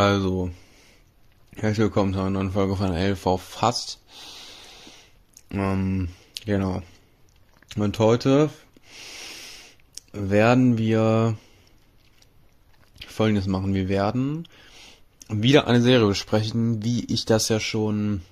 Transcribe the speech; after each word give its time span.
Also, 0.00 0.48
herzlich 1.56 1.80
willkommen 1.80 2.14
zu 2.14 2.20
einer 2.20 2.30
neuen 2.30 2.52
Folge 2.52 2.74
von 2.74 2.94
LV 2.94 3.38
Fast. 3.38 3.98
Ähm, 5.50 6.08
genau. 6.46 6.80
Und 7.76 7.98
heute 7.98 8.48
werden 10.14 10.78
wir 10.78 11.36
folgendes 13.06 13.46
machen. 13.46 13.74
Wir 13.74 13.90
werden 13.90 14.48
wieder 15.28 15.66
eine 15.66 15.82
Serie 15.82 16.06
besprechen, 16.06 16.82
wie 16.82 17.04
ich 17.04 17.26
das 17.26 17.50
ja 17.50 17.60
schon 17.60 18.22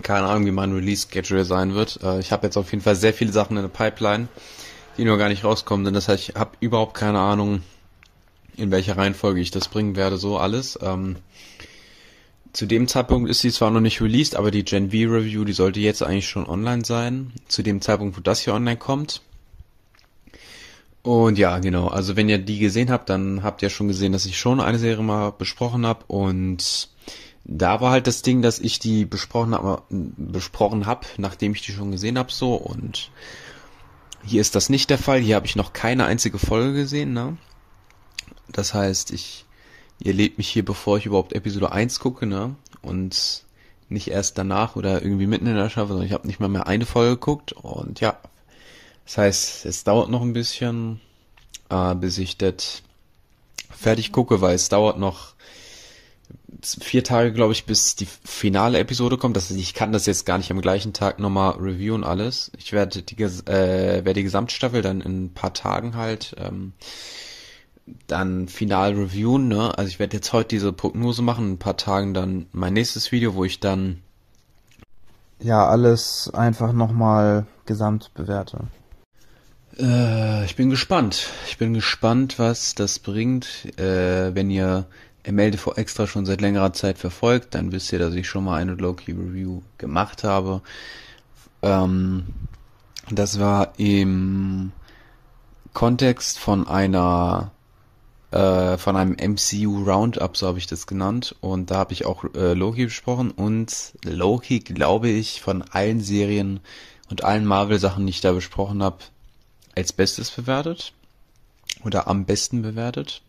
keine 0.00 0.26
Ahnung, 0.26 0.46
wie 0.46 0.52
mein 0.52 0.72
Release-Schedule 0.72 1.44
sein 1.44 1.74
wird. 1.74 2.02
Äh, 2.02 2.18
ich 2.20 2.32
habe 2.32 2.46
jetzt 2.46 2.56
auf 2.56 2.70
jeden 2.72 2.82
Fall 2.82 2.96
sehr 2.96 3.12
viele 3.12 3.32
Sachen 3.32 3.58
in 3.58 3.62
der 3.62 3.68
Pipeline, 3.68 4.28
die 4.96 5.04
nur 5.04 5.18
gar 5.18 5.28
nicht 5.28 5.44
rauskommen 5.44 5.84
sind. 5.84 5.92
Das 5.92 6.08
heißt, 6.08 6.30
ich 6.30 6.34
habe 6.34 6.52
überhaupt 6.60 6.94
keine 6.94 7.18
Ahnung, 7.18 7.62
in 8.60 8.70
welcher 8.70 8.96
Reihenfolge 8.96 9.40
ich 9.40 9.50
das 9.50 9.68
bringen 9.68 9.96
werde, 9.96 10.16
so 10.16 10.38
alles. 10.38 10.78
Ähm, 10.82 11.16
zu 12.52 12.66
dem 12.66 12.88
Zeitpunkt 12.88 13.30
ist 13.30 13.40
sie 13.40 13.52
zwar 13.52 13.70
noch 13.70 13.80
nicht 13.80 14.00
released, 14.00 14.34
aber 14.34 14.50
die 14.50 14.64
Gen 14.64 14.90
V 14.90 14.96
Review, 14.96 15.44
die 15.44 15.52
sollte 15.52 15.80
jetzt 15.80 16.02
eigentlich 16.02 16.28
schon 16.28 16.46
online 16.46 16.84
sein. 16.84 17.32
Zu 17.48 17.62
dem 17.62 17.80
Zeitpunkt, 17.80 18.16
wo 18.16 18.20
das 18.20 18.40
hier 18.40 18.54
online 18.54 18.76
kommt. 18.76 19.22
Und 21.02 21.38
ja, 21.38 21.58
genau. 21.58 21.88
Also 21.88 22.16
wenn 22.16 22.28
ihr 22.28 22.38
die 22.38 22.58
gesehen 22.58 22.90
habt, 22.90 23.08
dann 23.08 23.42
habt 23.42 23.62
ihr 23.62 23.70
schon 23.70 23.88
gesehen, 23.88 24.12
dass 24.12 24.26
ich 24.26 24.38
schon 24.38 24.60
eine 24.60 24.78
Serie 24.78 25.02
mal 25.02 25.30
besprochen 25.30 25.86
habe. 25.86 26.04
Und 26.08 26.88
da 27.44 27.80
war 27.80 27.92
halt 27.92 28.06
das 28.06 28.22
Ding, 28.22 28.42
dass 28.42 28.58
ich 28.58 28.80
die 28.80 29.04
besprochen 29.04 29.54
habe, 29.54 29.82
besprochen 29.88 30.86
hab, 30.86 31.06
nachdem 31.18 31.54
ich 31.54 31.62
die 31.62 31.72
schon 31.72 31.92
gesehen 31.92 32.18
habe, 32.18 32.32
so. 32.32 32.54
Und 32.54 33.10
hier 34.24 34.40
ist 34.40 34.54
das 34.56 34.68
nicht 34.68 34.90
der 34.90 34.98
Fall. 34.98 35.20
Hier 35.20 35.36
habe 35.36 35.46
ich 35.46 35.56
noch 35.56 35.72
keine 35.72 36.04
einzige 36.04 36.38
Folge 36.38 36.74
gesehen, 36.74 37.12
ne? 37.12 37.36
Das 38.52 38.74
heißt, 38.74 39.12
ich, 39.12 39.44
ihr 40.00 40.12
lebt 40.12 40.38
mich 40.38 40.48
hier, 40.48 40.64
bevor 40.64 40.98
ich 40.98 41.06
überhaupt 41.06 41.32
Episode 41.32 41.72
1 41.72 42.00
gucke, 42.00 42.26
ne? 42.26 42.54
Und 42.82 43.44
nicht 43.88 44.08
erst 44.08 44.38
danach 44.38 44.76
oder 44.76 45.02
irgendwie 45.02 45.26
mitten 45.26 45.46
in 45.46 45.56
der 45.56 45.68
Staffel, 45.68 45.88
sondern 45.88 46.06
ich 46.06 46.12
habe 46.12 46.26
nicht 46.26 46.40
mal 46.40 46.48
mehr 46.48 46.66
eine 46.66 46.86
Folge 46.86 47.16
geguckt. 47.16 47.52
Und 47.52 48.00
ja, 48.00 48.18
das 49.04 49.18
heißt, 49.18 49.66
es 49.66 49.84
dauert 49.84 50.08
noch 50.08 50.22
ein 50.22 50.32
bisschen, 50.32 51.00
äh, 51.68 51.94
bis 51.94 52.18
ich 52.18 52.38
das 52.38 52.82
fertig 53.70 54.12
gucke, 54.12 54.40
weil 54.40 54.54
es 54.54 54.68
dauert 54.68 54.98
noch 54.98 55.34
vier 56.62 57.02
Tage, 57.02 57.32
glaube 57.32 57.52
ich, 57.52 57.64
bis 57.64 57.96
die 57.96 58.06
finale 58.06 58.78
Episode 58.78 59.16
kommt. 59.16 59.36
Das 59.36 59.50
heißt, 59.50 59.58
ich 59.58 59.74
kann 59.74 59.92
das 59.92 60.06
jetzt 60.06 60.26
gar 60.26 60.38
nicht 60.38 60.50
am 60.50 60.60
gleichen 60.60 60.92
Tag 60.92 61.18
nochmal 61.18 61.52
reviewen 61.52 62.04
alles. 62.04 62.52
Ich 62.58 62.72
werde 62.72 63.02
die, 63.02 63.20
äh, 63.22 64.04
werde 64.04 64.14
die 64.14 64.22
Gesamtstaffel 64.22 64.82
dann 64.82 65.00
in 65.00 65.24
ein 65.24 65.34
paar 65.34 65.54
Tagen 65.54 65.96
halt 65.96 66.36
ähm, 66.38 66.72
dann 68.06 68.48
final 68.48 68.94
reviewen, 68.94 69.48
ne? 69.48 69.76
Also 69.76 69.88
ich 69.88 69.98
werde 69.98 70.16
jetzt 70.16 70.32
heute 70.32 70.48
diese 70.48 70.72
Prognose 70.72 71.22
machen, 71.22 71.46
in 71.46 71.52
ein 71.52 71.58
paar 71.58 71.76
Tagen 71.76 72.14
dann 72.14 72.46
mein 72.52 72.72
nächstes 72.72 73.12
Video, 73.12 73.34
wo 73.34 73.44
ich 73.44 73.60
dann 73.60 73.98
ja 75.40 75.66
alles 75.66 76.30
einfach 76.32 76.72
nochmal 76.72 77.46
gesamt 77.66 78.12
bewerte. 78.14 78.64
Äh, 79.78 80.44
ich 80.44 80.56
bin 80.56 80.70
gespannt. 80.70 81.30
Ich 81.46 81.58
bin 81.58 81.74
gespannt, 81.74 82.38
was 82.38 82.74
das 82.74 82.98
bringt. 82.98 83.78
Äh, 83.78 84.34
wenn 84.34 84.50
ihr 84.50 84.86
MLD 85.26 85.56
vor 85.56 85.78
extra 85.78 86.06
schon 86.06 86.26
seit 86.26 86.40
längerer 86.40 86.72
Zeit 86.72 86.98
verfolgt, 86.98 87.54
dann 87.54 87.72
wisst 87.72 87.92
ihr, 87.92 87.98
dass 87.98 88.14
ich 88.14 88.28
schon 88.28 88.44
mal 88.44 88.60
eine 88.60 88.74
Low-Key 88.74 89.12
Review 89.12 89.62
gemacht 89.78 90.24
habe. 90.24 90.62
Ähm, 91.62 92.26
das 93.10 93.38
war 93.38 93.72
im 93.76 94.72
Kontext 95.72 96.38
von 96.38 96.66
einer 96.66 97.52
äh, 98.30 98.78
von 98.78 98.96
einem 98.96 99.12
MCU 99.12 99.84
Roundup, 99.84 100.36
so 100.36 100.46
habe 100.46 100.58
ich 100.58 100.66
das 100.66 100.86
genannt. 100.86 101.34
Und 101.40 101.70
da 101.70 101.76
habe 101.76 101.92
ich 101.92 102.06
auch 102.06 102.24
äh, 102.34 102.54
Loki 102.54 102.84
besprochen. 102.84 103.30
Und 103.30 103.92
Loki, 104.04 104.60
glaube 104.60 105.08
ich, 105.08 105.40
von 105.40 105.62
allen 105.62 106.00
Serien 106.00 106.60
und 107.10 107.24
allen 107.24 107.44
Marvel-Sachen, 107.44 108.06
die 108.06 108.10
ich 108.10 108.20
da 108.20 108.32
besprochen 108.32 108.82
habe, 108.82 108.98
als 109.76 109.92
Bestes 109.92 110.30
bewertet. 110.30 110.92
Oder 111.84 112.08
am 112.08 112.24
besten 112.24 112.62
bewertet. 112.62 113.22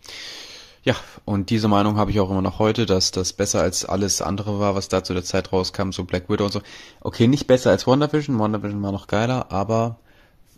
Ja, 0.83 0.95
und 1.25 1.51
diese 1.51 1.67
Meinung 1.67 1.97
habe 1.97 2.09
ich 2.09 2.19
auch 2.19 2.31
immer 2.31 2.41
noch 2.41 2.57
heute, 2.57 2.87
dass 2.87 3.11
das 3.11 3.33
besser 3.33 3.61
als 3.61 3.85
alles 3.85 4.21
andere 4.21 4.59
war, 4.59 4.73
was 4.73 4.87
da 4.87 5.03
zu 5.03 5.13
der 5.13 5.23
Zeit 5.23 5.51
rauskam, 5.53 5.91
so 5.91 6.05
Black 6.05 6.27
Widow 6.27 6.45
und 6.45 6.51
so. 6.51 6.61
Okay, 7.01 7.27
nicht 7.27 7.45
besser 7.45 7.69
als 7.69 7.85
WandaVision, 7.85 8.39
WandaVision 8.39 8.81
war 8.81 8.91
noch 8.91 9.05
geiler, 9.05 9.51
aber 9.51 9.99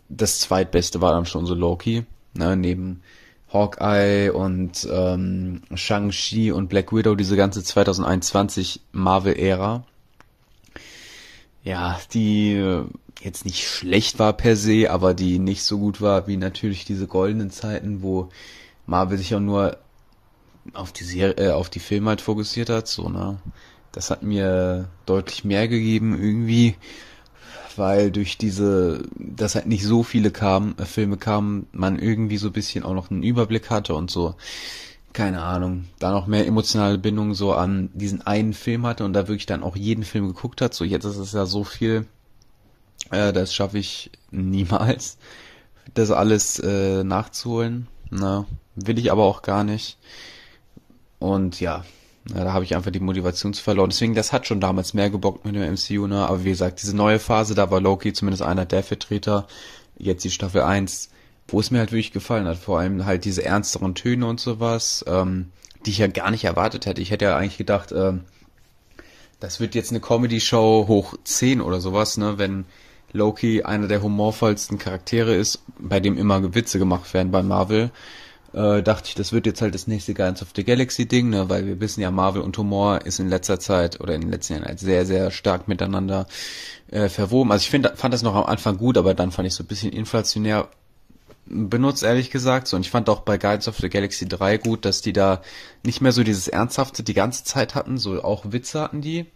das 0.08 0.40
zweitbeste 0.40 1.02
war 1.02 1.12
dann 1.12 1.26
schon 1.26 1.44
so 1.44 1.54
Loki, 1.54 2.04
ne, 2.32 2.56
neben 2.56 3.02
Hawkeye 3.54 4.30
und 4.30 4.86
ähm, 4.90 5.62
Shang-Chi 5.72 6.50
und 6.50 6.68
Black 6.68 6.92
Widow, 6.92 7.14
diese 7.14 7.36
ganze 7.36 7.62
2021 7.62 8.80
Marvel-Ära. 8.92 9.84
Ja, 11.62 11.98
die 12.12 12.54
äh, 12.54 12.84
jetzt 13.22 13.44
nicht 13.46 13.66
schlecht 13.66 14.18
war 14.18 14.32
per 14.34 14.56
se, 14.56 14.90
aber 14.90 15.14
die 15.14 15.38
nicht 15.38 15.62
so 15.62 15.78
gut 15.78 16.00
war 16.00 16.26
wie 16.26 16.36
natürlich 16.36 16.84
diese 16.84 17.06
goldenen 17.06 17.50
Zeiten, 17.50 18.02
wo 18.02 18.28
Marvel 18.86 19.16
sich 19.16 19.34
auch 19.34 19.40
nur 19.40 19.78
auf 20.72 20.92
die 20.92 21.04
Serie, 21.04 21.36
äh, 21.36 21.52
auf 21.52 21.70
die 21.70 21.80
Filme 21.80 22.10
halt 22.10 22.20
fokussiert 22.20 22.68
hat, 22.68 22.88
so, 22.88 23.08
ne. 23.08 23.38
Das 23.92 24.10
hat 24.10 24.24
mir 24.24 24.88
deutlich 25.06 25.44
mehr 25.44 25.68
gegeben 25.68 26.20
irgendwie 26.20 26.74
weil 27.78 28.10
durch 28.10 28.38
diese, 28.38 29.02
dass 29.16 29.54
halt 29.54 29.66
nicht 29.66 29.84
so 29.84 30.02
viele 30.02 30.30
kamen, 30.30 30.76
äh, 30.78 30.84
Filme 30.84 31.16
kamen, 31.16 31.66
man 31.72 31.98
irgendwie 31.98 32.36
so 32.36 32.48
ein 32.48 32.52
bisschen 32.52 32.84
auch 32.84 32.94
noch 32.94 33.10
einen 33.10 33.22
Überblick 33.22 33.70
hatte 33.70 33.94
und 33.94 34.10
so, 34.10 34.34
keine 35.12 35.42
Ahnung, 35.42 35.84
da 36.00 36.10
noch 36.10 36.26
mehr 36.26 36.46
emotionale 36.46 36.98
Bindung 36.98 37.34
so 37.34 37.52
an 37.54 37.90
diesen 37.94 38.22
einen 38.26 38.52
Film 38.52 38.84
hatte 38.84 39.04
und 39.04 39.12
da 39.12 39.28
wirklich 39.28 39.46
dann 39.46 39.62
auch 39.62 39.76
jeden 39.76 40.04
Film 40.04 40.26
geguckt 40.26 40.60
hat. 40.60 40.74
So 40.74 40.84
jetzt 40.84 41.04
ist 41.04 41.18
es 41.18 41.32
ja 41.32 41.46
so 41.46 41.62
viel, 41.62 42.06
äh, 43.10 43.32
das 43.32 43.54
schaffe 43.54 43.78
ich 43.78 44.10
niemals, 44.30 45.18
das 45.94 46.10
alles 46.10 46.58
äh, 46.58 47.04
nachzuholen. 47.04 47.86
Ne? 48.10 48.44
Will 48.74 48.98
ich 48.98 49.12
aber 49.12 49.24
auch 49.24 49.42
gar 49.42 49.62
nicht. 49.64 49.98
Und 51.20 51.60
ja, 51.60 51.84
ja, 52.30 52.42
da 52.42 52.52
habe 52.52 52.64
ich 52.64 52.74
einfach 52.74 52.90
die 52.90 53.00
Motivation 53.00 53.52
zu 53.52 53.62
verloren. 53.62 53.90
Deswegen, 53.90 54.14
das 54.14 54.32
hat 54.32 54.46
schon 54.46 54.60
damals 54.60 54.94
mehr 54.94 55.10
gebockt 55.10 55.44
mit 55.44 55.54
dem 55.54 55.74
MCU, 55.74 56.06
ne? 56.06 56.26
Aber 56.26 56.42
wie 56.44 56.50
gesagt, 56.50 56.80
diese 56.80 56.96
neue 56.96 57.18
Phase, 57.18 57.54
da 57.54 57.70
war 57.70 57.80
Loki 57.80 58.14
zumindest 58.14 58.42
einer 58.42 58.64
der 58.64 58.82
Vertreter. 58.82 59.46
Jetzt 59.98 60.24
die 60.24 60.30
Staffel 60.30 60.62
1, 60.62 61.10
wo 61.48 61.60
es 61.60 61.70
mir 61.70 61.80
halt 61.80 61.92
wirklich 61.92 62.12
gefallen 62.12 62.46
hat. 62.46 62.56
Vor 62.56 62.78
allem 62.78 63.04
halt 63.04 63.26
diese 63.26 63.44
ernsteren 63.44 63.94
Töne 63.94 64.26
und 64.26 64.40
sowas, 64.40 65.04
ähm, 65.06 65.50
die 65.84 65.90
ich 65.90 65.98
ja 65.98 66.06
gar 66.06 66.30
nicht 66.30 66.44
erwartet 66.44 66.86
hätte. 66.86 67.02
Ich 67.02 67.10
hätte 67.10 67.26
ja 67.26 67.36
eigentlich 67.36 67.58
gedacht, 67.58 67.92
ähm, 67.92 68.22
das 69.38 69.60
wird 69.60 69.74
jetzt 69.74 69.90
eine 69.90 70.00
Comedy-Show 70.00 70.86
hoch 70.88 71.14
10 71.24 71.60
oder 71.60 71.82
sowas, 71.82 72.16
ne? 72.16 72.38
Wenn 72.38 72.64
Loki 73.12 73.64
einer 73.64 73.86
der 73.86 74.02
humorvollsten 74.02 74.78
Charaktere 74.78 75.34
ist, 75.34 75.62
bei 75.78 76.00
dem 76.00 76.16
immer 76.16 76.54
Witze 76.54 76.78
gemacht 76.78 77.12
werden 77.12 77.30
bei 77.30 77.42
Marvel 77.42 77.90
äh, 78.54 78.82
dachte 78.82 79.08
ich, 79.08 79.14
das 79.14 79.32
wird 79.32 79.46
jetzt 79.46 79.60
halt 79.62 79.74
das 79.74 79.86
nächste 79.86 80.14
Guardians 80.14 80.42
of 80.42 80.48
the 80.54 80.64
Galaxy 80.64 81.06
Ding, 81.06 81.30
ne, 81.30 81.48
weil 81.48 81.66
wir 81.66 81.80
wissen 81.80 82.00
ja, 82.00 82.10
Marvel 82.10 82.42
und 82.42 82.56
Humor 82.56 83.04
ist 83.04 83.18
in 83.18 83.28
letzter 83.28 83.58
Zeit 83.58 84.00
oder 84.00 84.14
in 84.14 84.20
den 84.20 84.30
letzten 84.30 84.54
Jahren 84.54 84.64
halt 84.64 84.78
sehr, 84.78 85.06
sehr 85.06 85.30
stark 85.30 85.66
miteinander 85.66 86.26
äh, 86.90 87.08
verwoben. 87.08 87.50
Also 87.50 87.62
ich 87.62 87.70
finde, 87.70 87.94
fand 87.96 88.14
das 88.14 88.22
noch 88.22 88.36
am 88.36 88.44
Anfang 88.44 88.76
gut, 88.76 88.96
aber 88.96 89.14
dann 89.14 89.32
fand 89.32 89.48
ich 89.48 89.54
so 89.54 89.64
ein 89.64 89.66
bisschen 89.66 89.92
inflationär 89.92 90.68
benutzt, 91.46 92.04
ehrlich 92.04 92.30
gesagt. 92.30 92.68
So, 92.68 92.76
und 92.76 92.82
ich 92.82 92.90
fand 92.90 93.08
auch 93.08 93.20
bei 93.20 93.38
Guardians 93.38 93.68
of 93.68 93.78
the 93.78 93.88
Galaxy 93.88 94.26
3 94.26 94.58
gut, 94.58 94.84
dass 94.84 95.02
die 95.02 95.12
da 95.12 95.42
nicht 95.82 96.00
mehr 96.00 96.12
so 96.12 96.22
dieses 96.22 96.46
Ernsthafte 96.48 97.02
die 97.02 97.14
ganze 97.14 97.44
Zeit 97.44 97.74
hatten, 97.74 97.98
so 97.98 98.22
auch 98.22 98.44
Witze 98.52 98.80
hatten 98.80 99.00
die. 99.00 99.26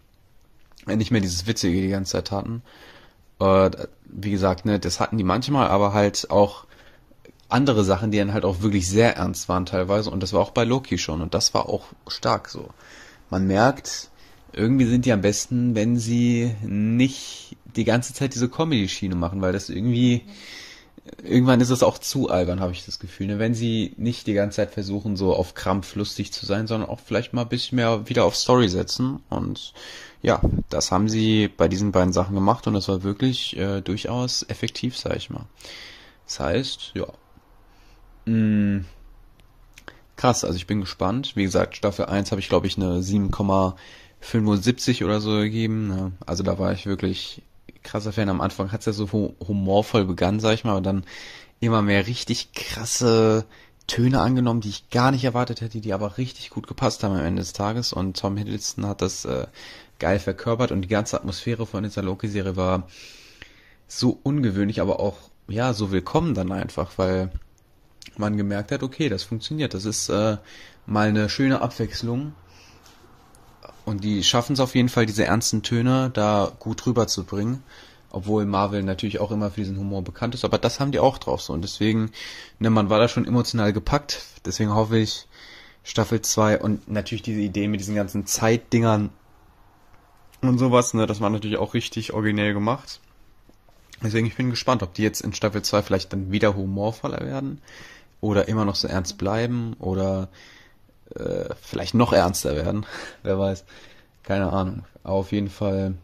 Äh, 0.87 0.95
nicht 0.95 1.11
mehr 1.11 1.21
dieses 1.21 1.45
Witzige 1.45 1.81
die 1.81 1.89
ganze 1.89 2.13
Zeit 2.13 2.31
hatten. 2.31 2.61
Äh, 3.39 3.71
wie 4.05 4.31
gesagt, 4.31 4.65
ne, 4.65 4.79
das 4.79 4.99
hatten 5.01 5.17
die 5.17 5.23
manchmal, 5.25 5.67
aber 5.67 5.93
halt 5.93 6.31
auch 6.31 6.65
andere 7.49 7.83
Sachen, 7.83 8.11
die 8.11 8.19
dann 8.19 8.33
halt 8.33 8.45
auch 8.45 8.61
wirklich 8.61 8.87
sehr 8.87 9.17
ernst 9.17 9.49
waren 9.49 9.65
teilweise. 9.65 10.09
Und 10.11 10.21
das 10.21 10.33
war 10.33 10.41
auch 10.41 10.51
bei 10.51 10.63
Loki 10.63 10.97
schon. 10.97 11.21
Und 11.21 11.33
das 11.33 11.53
war 11.53 11.67
auch 11.67 11.87
stark 12.07 12.47
so. 12.47 12.69
Man 13.29 13.47
merkt, 13.47 14.09
irgendwie 14.53 14.85
sind 14.85 15.05
die 15.05 15.11
am 15.11 15.21
besten, 15.21 15.75
wenn 15.75 15.97
sie 15.97 16.55
nicht 16.63 17.57
die 17.75 17.83
ganze 17.83 18.13
Zeit 18.13 18.33
diese 18.33 18.49
Comedy-Schiene 18.49 19.15
machen, 19.15 19.41
weil 19.41 19.53
das 19.53 19.69
irgendwie, 19.69 20.23
irgendwann 21.23 21.61
ist 21.61 21.69
es 21.69 21.83
auch 21.83 21.97
zu 21.97 22.29
albern, 22.29 22.59
habe 22.59 22.71
ich 22.71 22.85
das 22.85 22.99
Gefühl. 22.99 23.27
Ne? 23.27 23.39
Wenn 23.39 23.53
sie 23.53 23.93
nicht 23.97 24.27
die 24.27 24.33
ganze 24.33 24.57
Zeit 24.57 24.71
versuchen, 24.71 25.15
so 25.15 25.35
auf 25.35 25.53
Krampf 25.55 25.95
lustig 25.95 26.31
zu 26.31 26.45
sein, 26.45 26.67
sondern 26.67 26.89
auch 26.89 26.99
vielleicht 26.99 27.33
mal 27.33 27.43
ein 27.43 27.49
bisschen 27.49 27.77
mehr 27.77 28.07
wieder 28.09 28.25
auf 28.25 28.35
Story 28.35 28.69
setzen. 28.69 29.21
Und 29.29 29.73
ja, 30.21 30.41
das 30.69 30.91
haben 30.91 31.09
sie 31.09 31.47
bei 31.47 31.67
diesen 31.67 31.91
beiden 31.91 32.13
Sachen 32.13 32.35
gemacht 32.35 32.67
und 32.67 32.73
das 32.75 32.87
war 32.87 33.03
wirklich 33.03 33.57
äh, 33.57 33.81
durchaus 33.81 34.43
effektiv, 34.49 34.97
sag 34.97 35.15
ich 35.15 35.29
mal. 35.29 35.45
Das 36.25 36.39
heißt, 36.39 36.91
ja, 36.93 37.07
Mh, 38.29 38.85
krass, 40.15 40.43
also 40.43 40.55
ich 40.55 40.67
bin 40.67 40.81
gespannt. 40.81 41.35
Wie 41.35 41.43
gesagt, 41.43 41.75
Staffel 41.75 42.05
1 42.05 42.31
habe 42.31 42.41
ich 42.41 42.49
glaube 42.49 42.67
ich 42.67 42.77
eine 42.77 42.99
7,75 42.99 45.03
oder 45.03 45.19
so 45.19 45.31
gegeben. 45.31 45.87
Ne? 45.87 46.11
Also 46.25 46.43
da 46.43 46.59
war 46.59 46.71
ich 46.71 46.85
wirklich 46.85 47.41
krasser 47.83 48.13
Fan. 48.13 48.29
Am 48.29 48.41
Anfang 48.41 48.71
hat 48.71 48.81
es 48.81 48.85
ja 48.85 48.93
so 48.93 49.09
humorvoll 49.11 50.05
begann, 50.05 50.39
sag 50.39 50.53
ich 50.53 50.63
mal, 50.63 50.77
und 50.77 50.83
dann 50.83 51.05
immer 51.59 51.81
mehr 51.81 52.05
richtig 52.07 52.53
krasse 52.53 53.45
Töne 53.87 54.21
angenommen, 54.21 54.61
die 54.61 54.69
ich 54.69 54.89
gar 54.91 55.09
nicht 55.11 55.23
erwartet 55.23 55.61
hätte, 55.61 55.81
die 55.81 55.93
aber 55.93 56.19
richtig 56.19 56.51
gut 56.51 56.67
gepasst 56.67 57.03
haben 57.03 57.15
am 57.15 57.25
Ende 57.25 57.41
des 57.41 57.53
Tages. 57.53 57.93
Und 57.93 58.19
Tom 58.19 58.37
Hiddleston 58.37 58.85
hat 58.85 59.01
das 59.01 59.25
äh, 59.25 59.47
geil 59.97 60.19
verkörpert 60.19 60.71
und 60.71 60.81
die 60.81 60.87
ganze 60.87 61.17
Atmosphäre 61.17 61.65
von 61.65 61.83
dieser 61.83 62.03
Loki-Serie 62.03 62.55
war 62.55 62.87
so 63.87 64.19
ungewöhnlich, 64.21 64.81
aber 64.81 64.99
auch 64.99 65.17
ja 65.47 65.73
so 65.73 65.91
willkommen 65.91 66.35
dann 66.35 66.51
einfach, 66.51 66.91
weil 66.97 67.31
man 68.17 68.37
gemerkt 68.37 68.71
hat, 68.71 68.83
okay, 68.83 69.09
das 69.09 69.23
funktioniert. 69.23 69.73
Das 69.73 69.85
ist 69.85 70.09
äh, 70.09 70.37
mal 70.85 71.07
eine 71.07 71.29
schöne 71.29 71.61
Abwechslung. 71.61 72.33
Und 73.85 74.03
die 74.03 74.23
schaffen 74.23 74.53
es 74.53 74.59
auf 74.59 74.75
jeden 74.75 74.89
Fall, 74.89 75.05
diese 75.05 75.25
ernsten 75.25 75.63
Töne 75.63 76.11
da 76.13 76.51
gut 76.59 76.85
rüberzubringen. 76.85 77.63
Obwohl 78.11 78.45
Marvel 78.45 78.83
natürlich 78.83 79.19
auch 79.19 79.31
immer 79.31 79.51
für 79.51 79.61
diesen 79.61 79.77
Humor 79.77 80.03
bekannt 80.03 80.33
ist, 80.33 80.43
aber 80.43 80.57
das 80.57 80.79
haben 80.79 80.91
die 80.91 80.99
auch 80.99 81.19
drauf 81.19 81.41
so. 81.41 81.53
Und 81.53 81.61
deswegen, 81.61 82.11
ne, 82.57 82.71
man 82.71 82.89
war 82.89 82.99
da 82.99 83.07
schon 83.07 83.25
emotional 83.25 83.71
gepackt. 83.71 84.25
Deswegen 84.45 84.73
hoffe 84.73 84.97
ich, 84.97 85.27
Staffel 85.83 86.21
2 86.21 86.59
und 86.59 86.89
natürlich 86.89 87.21
diese 87.21 87.39
Idee 87.39 87.67
mit 87.67 87.79
diesen 87.79 87.95
ganzen 87.95 88.25
Zeitdingern 88.25 89.11
und 90.41 90.57
sowas, 90.57 90.93
ne, 90.93 91.05
das 91.05 91.21
war 91.21 91.29
natürlich 91.29 91.57
auch 91.57 91.73
richtig 91.73 92.13
originell 92.13 92.53
gemacht. 92.53 92.99
Deswegen, 94.01 94.27
ich 94.27 94.35
bin 94.35 94.49
gespannt, 94.49 94.83
ob 94.83 94.93
die 94.93 95.03
jetzt 95.03 95.21
in 95.21 95.33
Staffel 95.33 95.61
2 95.61 95.81
vielleicht 95.81 96.13
dann 96.13 96.31
wieder 96.31 96.55
humorvoller 96.55 97.25
werden 97.25 97.61
oder 98.21 98.47
immer 98.47 98.65
noch 98.65 98.75
so 98.75 98.87
ernst 98.87 99.17
bleiben 99.17 99.75
oder 99.79 100.29
äh, 101.15 101.53
vielleicht 101.61 101.93
noch 101.93 102.13
ernster 102.13 102.55
werden. 102.55 102.85
Wer 103.23 103.39
weiß. 103.39 103.65
Keine 104.23 104.51
Ahnung. 104.51 104.85
Aber 105.03 105.15
auf 105.15 105.31
jeden 105.31 105.49
Fall 105.49 105.95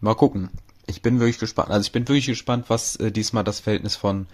mal 0.00 0.14
gucken. 0.14 0.50
Ich 0.86 1.02
bin 1.02 1.18
wirklich 1.18 1.38
gespannt. 1.38 1.70
Also 1.70 1.86
ich 1.86 1.92
bin 1.92 2.06
wirklich 2.06 2.26
gespannt, 2.26 2.66
was 2.68 2.96
äh, 2.96 3.10
diesmal 3.10 3.44
das 3.44 3.60
Verhältnis 3.60 3.96
von 3.96 4.26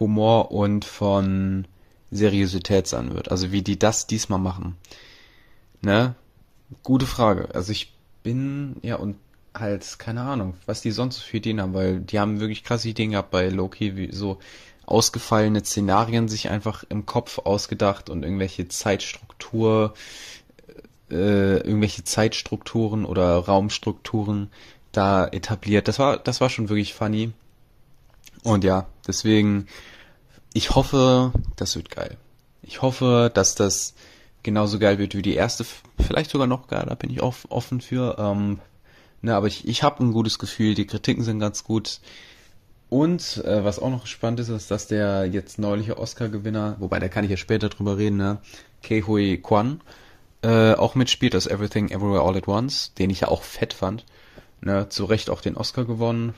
Humor 0.00 0.50
und 0.50 0.84
von 0.84 1.66
Seriosität 2.10 2.86
sein 2.86 3.14
wird. 3.14 3.30
Also 3.30 3.52
wie 3.52 3.62
die 3.62 3.78
das 3.78 4.06
diesmal 4.06 4.38
machen. 4.38 4.76
Ne? 5.80 6.14
Gute 6.82 7.06
Frage. 7.06 7.54
Also 7.54 7.72
ich 7.72 7.94
bin, 8.22 8.76
ja, 8.82 8.96
und 8.96 9.16
halt, 9.54 9.98
keine 9.98 10.22
Ahnung, 10.22 10.54
was 10.66 10.80
die 10.80 10.90
sonst 10.90 11.18
für 11.18 11.38
Ideen 11.38 11.60
haben, 11.60 11.74
weil 11.74 12.00
die 12.00 12.18
haben 12.18 12.40
wirklich 12.40 12.64
krasse 12.64 12.88
Ideen 12.88 13.12
gehabt 13.12 13.30
bei 13.30 13.48
Loki, 13.48 13.96
wie 13.96 14.12
so 14.12 14.38
ausgefallene 14.86 15.64
Szenarien 15.64 16.28
sich 16.28 16.48
einfach 16.48 16.84
im 16.88 17.04
Kopf 17.06 17.38
ausgedacht 17.38 18.08
und 18.08 18.22
irgendwelche 18.22 18.68
Zeitstruktur, 18.68 19.94
äh, 21.10 21.58
irgendwelche 21.58 22.04
Zeitstrukturen 22.04 23.04
oder 23.04 23.36
Raumstrukturen 23.36 24.50
da 24.92 25.26
etabliert. 25.26 25.88
Das 25.88 25.98
war, 25.98 26.18
das 26.18 26.40
war 26.40 26.48
schon 26.48 26.68
wirklich 26.68 26.94
funny. 26.94 27.32
Und 28.44 28.64
ja, 28.64 28.86
deswegen, 29.06 29.66
ich 30.54 30.74
hoffe, 30.74 31.32
das 31.56 31.76
wird 31.76 31.90
geil. 31.90 32.16
Ich 32.62 32.80
hoffe, 32.82 33.30
dass 33.32 33.54
das 33.54 33.94
genauso 34.42 34.78
geil 34.78 34.98
wird 34.98 35.14
wie 35.14 35.22
die 35.22 35.34
erste, 35.34 35.66
vielleicht 36.00 36.30
sogar 36.30 36.46
noch 36.46 36.68
geiler, 36.68 36.96
bin 36.96 37.10
ich 37.10 37.20
auch 37.20 37.34
offen 37.50 37.80
für. 37.80 38.16
Ähm, 38.18 38.58
ne, 39.22 39.34
aber 39.34 39.46
ich, 39.46 39.66
ich 39.66 39.82
habe 39.82 40.04
ein 40.04 40.12
gutes 40.12 40.38
Gefühl, 40.38 40.74
die 40.74 40.86
Kritiken 40.86 41.24
sind 41.24 41.40
ganz 41.40 41.64
gut. 41.64 42.00
Und 42.90 43.44
äh, 43.44 43.64
was 43.64 43.78
auch 43.78 43.90
noch 43.90 44.06
spannend 44.06 44.40
ist, 44.40 44.48
ist, 44.48 44.70
dass 44.70 44.86
der 44.86 45.26
jetzt 45.26 45.58
neuliche 45.58 45.98
Oscar-Gewinner, 45.98 46.76
wobei 46.78 46.98
da 46.98 47.08
kann 47.08 47.24
ich 47.24 47.30
ja 47.30 47.36
später 47.36 47.68
drüber 47.68 47.98
reden, 47.98 48.16
ne, 48.16 48.38
Kei 48.82 49.02
Hui 49.02 49.38
Kwan, 49.42 49.80
äh, 50.42 50.72
auch 50.74 50.94
mitspielt 50.94 51.34
aus 51.34 51.46
Everything 51.46 51.90
Everywhere 51.90 52.22
All 52.22 52.36
at 52.36 52.48
Once, 52.48 52.94
den 52.94 53.10
ich 53.10 53.20
ja 53.20 53.28
auch 53.28 53.42
fett 53.42 53.72
fand. 53.72 54.04
Ne, 54.60 54.88
zu 54.88 55.04
Recht 55.04 55.30
auch 55.30 55.40
den 55.40 55.56
Oscar 55.56 55.84
gewonnen. 55.84 56.34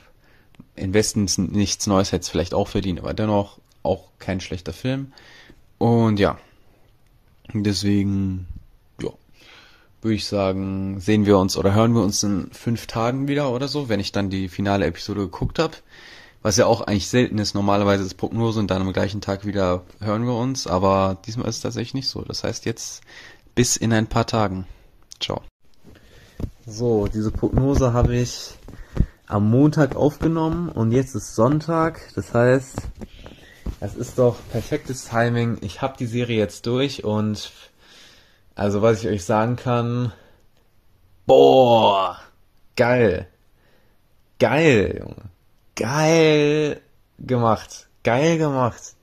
In 0.75 0.93
Westen 0.93 1.27
nichts 1.51 1.87
Neues 1.87 2.11
hätte 2.11 2.21
es 2.23 2.29
vielleicht 2.29 2.53
auch 2.53 2.67
verdient, 2.67 2.99
aber 2.99 3.13
dennoch 3.13 3.59
auch 3.83 4.09
kein 4.19 4.41
schlechter 4.41 4.73
Film. 4.73 5.13
Und 5.77 6.19
ja, 6.19 6.37
deswegen, 7.53 8.47
würde 10.01 10.15
ich 10.15 10.25
sagen, 10.25 10.99
sehen 10.99 11.25
wir 11.25 11.37
uns 11.37 11.57
oder 11.57 11.73
hören 11.73 11.93
wir 11.93 12.01
uns 12.01 12.23
in 12.23 12.49
fünf 12.51 12.87
Tagen 12.87 13.27
wieder 13.27 13.51
oder 13.51 13.67
so, 13.67 13.87
wenn 13.89 13.99
ich 13.99 14.11
dann 14.11 14.29
die 14.29 14.49
finale 14.49 14.85
Episode 14.85 15.21
geguckt 15.21 15.59
habe. 15.59 15.73
Was 16.43 16.57
ja 16.57 16.65
auch 16.65 16.81
eigentlich 16.81 17.07
selten 17.07 17.37
ist. 17.37 17.53
Normalerweise 17.53 18.03
ist 18.03 18.15
Prognose 18.15 18.59
und 18.59 18.71
dann 18.71 18.81
am 18.81 18.93
gleichen 18.93 19.21
Tag 19.21 19.45
wieder 19.45 19.83
hören 19.99 20.25
wir 20.25 20.35
uns. 20.35 20.65
Aber 20.65 21.17
diesmal 21.27 21.47
ist 21.47 21.57
es 21.57 21.61
tatsächlich 21.61 21.93
nicht 21.93 22.07
so. 22.07 22.23
Das 22.23 22.43
heißt 22.43 22.65
jetzt 22.65 23.01
bis 23.53 23.77
in 23.77 23.93
ein 23.93 24.07
paar 24.07 24.25
Tagen. 24.25 24.65
Ciao. 25.19 25.41
So, 26.65 27.07
diese 27.07 27.29
Prognose 27.29 27.93
habe 27.93 28.15
ich 28.15 28.55
am 29.27 29.49
Montag 29.51 29.95
aufgenommen 29.95 30.69
und 30.69 30.91
jetzt 30.91 31.13
ist 31.15 31.35
Sonntag. 31.35 32.01
Das 32.15 32.33
heißt, 32.33 32.75
es 33.79 33.95
ist 33.95 34.17
doch 34.17 34.37
perfektes 34.51 35.05
Timing. 35.05 35.59
Ich 35.61 35.81
habe 35.81 35.95
die 35.97 36.07
Serie 36.07 36.37
jetzt 36.37 36.65
durch 36.65 37.03
und 37.03 37.51
also 38.61 38.81
was 38.81 39.03
ich 39.03 39.09
euch 39.09 39.25
sagen 39.25 39.55
kann, 39.55 40.13
boah, 41.25 42.19
geil. 42.75 43.27
Geil, 44.39 44.97
Junge 44.99 45.31
geil 45.81 46.81
gemacht. 47.17 47.87
Geil 48.03 48.37
gemacht. 48.37 48.95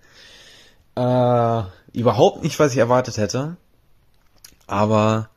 Äh, 0.96 1.62
überhaupt 1.93 2.43
nicht, 2.43 2.58
was 2.60 2.72
ich 2.72 2.78
erwartet 2.78 3.16
hätte. 3.16 3.56
Aber, 4.66 5.28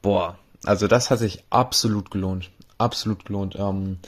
boah, 0.00 0.38
also 0.64 0.86
das 0.86 1.10
hat 1.10 1.18
sich 1.18 1.44
absolut 1.50 2.10
gelohnt. 2.10 2.50
Absolut 2.78 3.26
gelohnt. 3.26 3.56
Ähm, 3.58 3.98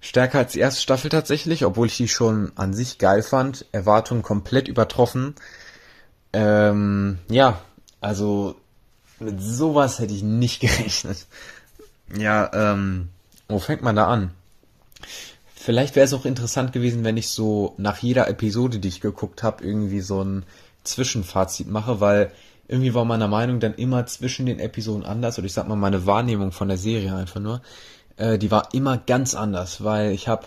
stärker 0.00 0.38
als 0.38 0.52
die 0.52 0.60
erste 0.60 0.80
Staffel 0.80 1.10
tatsächlich, 1.10 1.64
obwohl 1.66 1.86
ich 1.86 1.96
die 1.98 2.08
schon 2.08 2.52
an 2.56 2.72
sich 2.72 2.98
geil 2.98 3.22
fand. 3.22 3.66
Erwartungen 3.72 4.22
komplett 4.22 4.68
übertroffen. 4.68 5.34
Ähm, 6.32 7.18
ja, 7.28 7.60
also 8.02 8.56
mit 9.18 9.40
sowas 9.40 9.98
hätte 9.98 10.12
ich 10.12 10.22
nicht 10.22 10.60
gerechnet. 10.60 11.26
Ja, 12.14 12.50
ähm, 12.52 13.08
wo 13.48 13.58
fängt 13.58 13.82
man 13.82 13.96
da 13.96 14.08
an? 14.08 14.32
Vielleicht 15.54 15.94
wäre 15.94 16.04
es 16.04 16.12
auch 16.12 16.24
interessant 16.24 16.72
gewesen, 16.72 17.04
wenn 17.04 17.16
ich 17.16 17.28
so 17.28 17.74
nach 17.78 17.98
jeder 17.98 18.28
Episode, 18.28 18.80
die 18.80 18.88
ich 18.88 19.00
geguckt 19.00 19.42
habe, 19.42 19.64
irgendwie 19.64 20.00
so 20.00 20.22
ein 20.22 20.44
Zwischenfazit 20.82 21.70
mache, 21.70 22.00
weil 22.00 22.32
irgendwie 22.66 22.94
war 22.94 23.04
meine 23.04 23.28
Meinung 23.28 23.60
dann 23.60 23.74
immer 23.74 24.04
zwischen 24.06 24.46
den 24.46 24.58
Episoden 24.58 25.04
anders, 25.04 25.38
oder 25.38 25.46
ich 25.46 25.52
sag 25.52 25.68
mal 25.68 25.76
meine 25.76 26.04
Wahrnehmung 26.04 26.50
von 26.50 26.68
der 26.68 26.78
Serie 26.78 27.14
einfach 27.14 27.40
nur, 27.40 27.62
äh, 28.16 28.38
die 28.38 28.50
war 28.50 28.74
immer 28.74 28.98
ganz 28.98 29.34
anders, 29.34 29.84
weil 29.84 30.10
ich 30.10 30.26
habe 30.26 30.46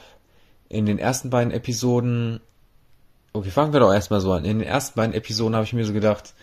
in 0.67 0.85
den 0.85 0.99
ersten 0.99 1.29
beiden 1.29 1.53
Episoden, 1.53 2.41
okay, 3.31 3.51
fangen 3.51 3.71
wir 3.71 3.79
doch 3.79 3.93
erstmal 3.93 4.19
so 4.19 4.33
an, 4.33 4.43
in 4.43 4.59
den 4.59 4.67
ersten 4.67 4.97
beiden 4.97 5.15
Episoden 5.15 5.55
habe 5.55 5.65
ich 5.65 5.73
mir 5.73 5.85
so 5.85 5.93
gedacht, 5.93 6.33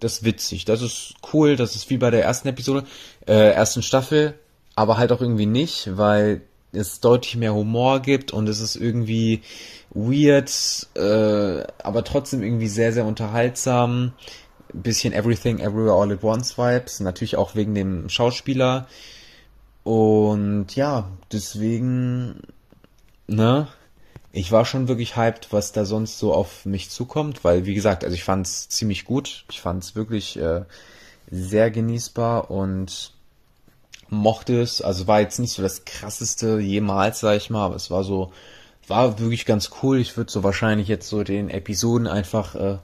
das 0.00 0.24
witzig, 0.24 0.64
das 0.64 0.82
ist 0.82 1.14
cool, 1.32 1.56
das 1.56 1.76
ist 1.76 1.88
wie 1.90 1.98
bei 1.98 2.10
der 2.10 2.24
ersten 2.24 2.48
Episode, 2.48 2.84
äh, 3.26 3.52
ersten 3.52 3.82
Staffel, 3.82 4.34
aber 4.74 4.98
halt 4.98 5.12
auch 5.12 5.20
irgendwie 5.20 5.46
nicht, 5.46 5.96
weil 5.96 6.42
es 6.72 7.00
deutlich 7.00 7.36
mehr 7.36 7.54
Humor 7.54 8.00
gibt 8.00 8.32
und 8.32 8.48
es 8.48 8.60
ist 8.60 8.76
irgendwie 8.76 9.42
weird, 9.90 10.88
äh, 10.94 11.64
aber 11.82 12.04
trotzdem 12.04 12.42
irgendwie 12.42 12.68
sehr, 12.68 12.92
sehr 12.92 13.04
unterhaltsam. 13.04 14.12
bisschen 14.72 15.12
Everything 15.12 15.58
Everywhere 15.58 16.00
All 16.00 16.12
at 16.12 16.22
Once 16.22 16.56
Vibes, 16.56 17.00
natürlich 17.00 17.36
auch 17.36 17.56
wegen 17.56 17.74
dem 17.74 18.08
Schauspieler. 18.08 18.86
Und 19.82 20.76
ja, 20.76 21.10
deswegen, 21.32 22.42
ne, 23.26 23.66
ich 24.32 24.52
war 24.52 24.64
schon 24.64 24.88
wirklich 24.88 25.16
hyped, 25.16 25.52
was 25.52 25.72
da 25.72 25.84
sonst 25.84 26.18
so 26.18 26.32
auf 26.32 26.64
mich 26.64 26.90
zukommt, 26.90 27.42
weil 27.44 27.66
wie 27.66 27.74
gesagt, 27.74 28.04
also 28.04 28.14
ich 28.14 28.24
fand's 28.24 28.68
ziemlich 28.68 29.04
gut, 29.04 29.44
ich 29.50 29.60
fand's 29.60 29.96
wirklich 29.96 30.38
äh, 30.38 30.62
sehr 31.30 31.70
genießbar 31.70 32.50
und 32.50 33.12
mochte 34.08 34.60
es. 34.60 34.82
Also 34.82 35.06
war 35.06 35.20
jetzt 35.20 35.38
nicht 35.38 35.52
so 35.52 35.62
das 35.62 35.84
krasseste 35.84 36.60
jemals, 36.60 37.20
sag 37.20 37.36
ich 37.36 37.50
mal, 37.50 37.64
aber 37.64 37.76
es 37.76 37.90
war 37.90 38.04
so, 38.04 38.32
war 38.86 39.18
wirklich 39.18 39.46
ganz 39.46 39.70
cool. 39.82 39.98
Ich 39.98 40.16
würde 40.16 40.30
so 40.30 40.42
wahrscheinlich 40.44 40.88
jetzt 40.88 41.08
so 41.08 41.24
den 41.24 41.50
Episoden 41.50 42.06
einfach 42.06 42.54
äh, 42.54 42.78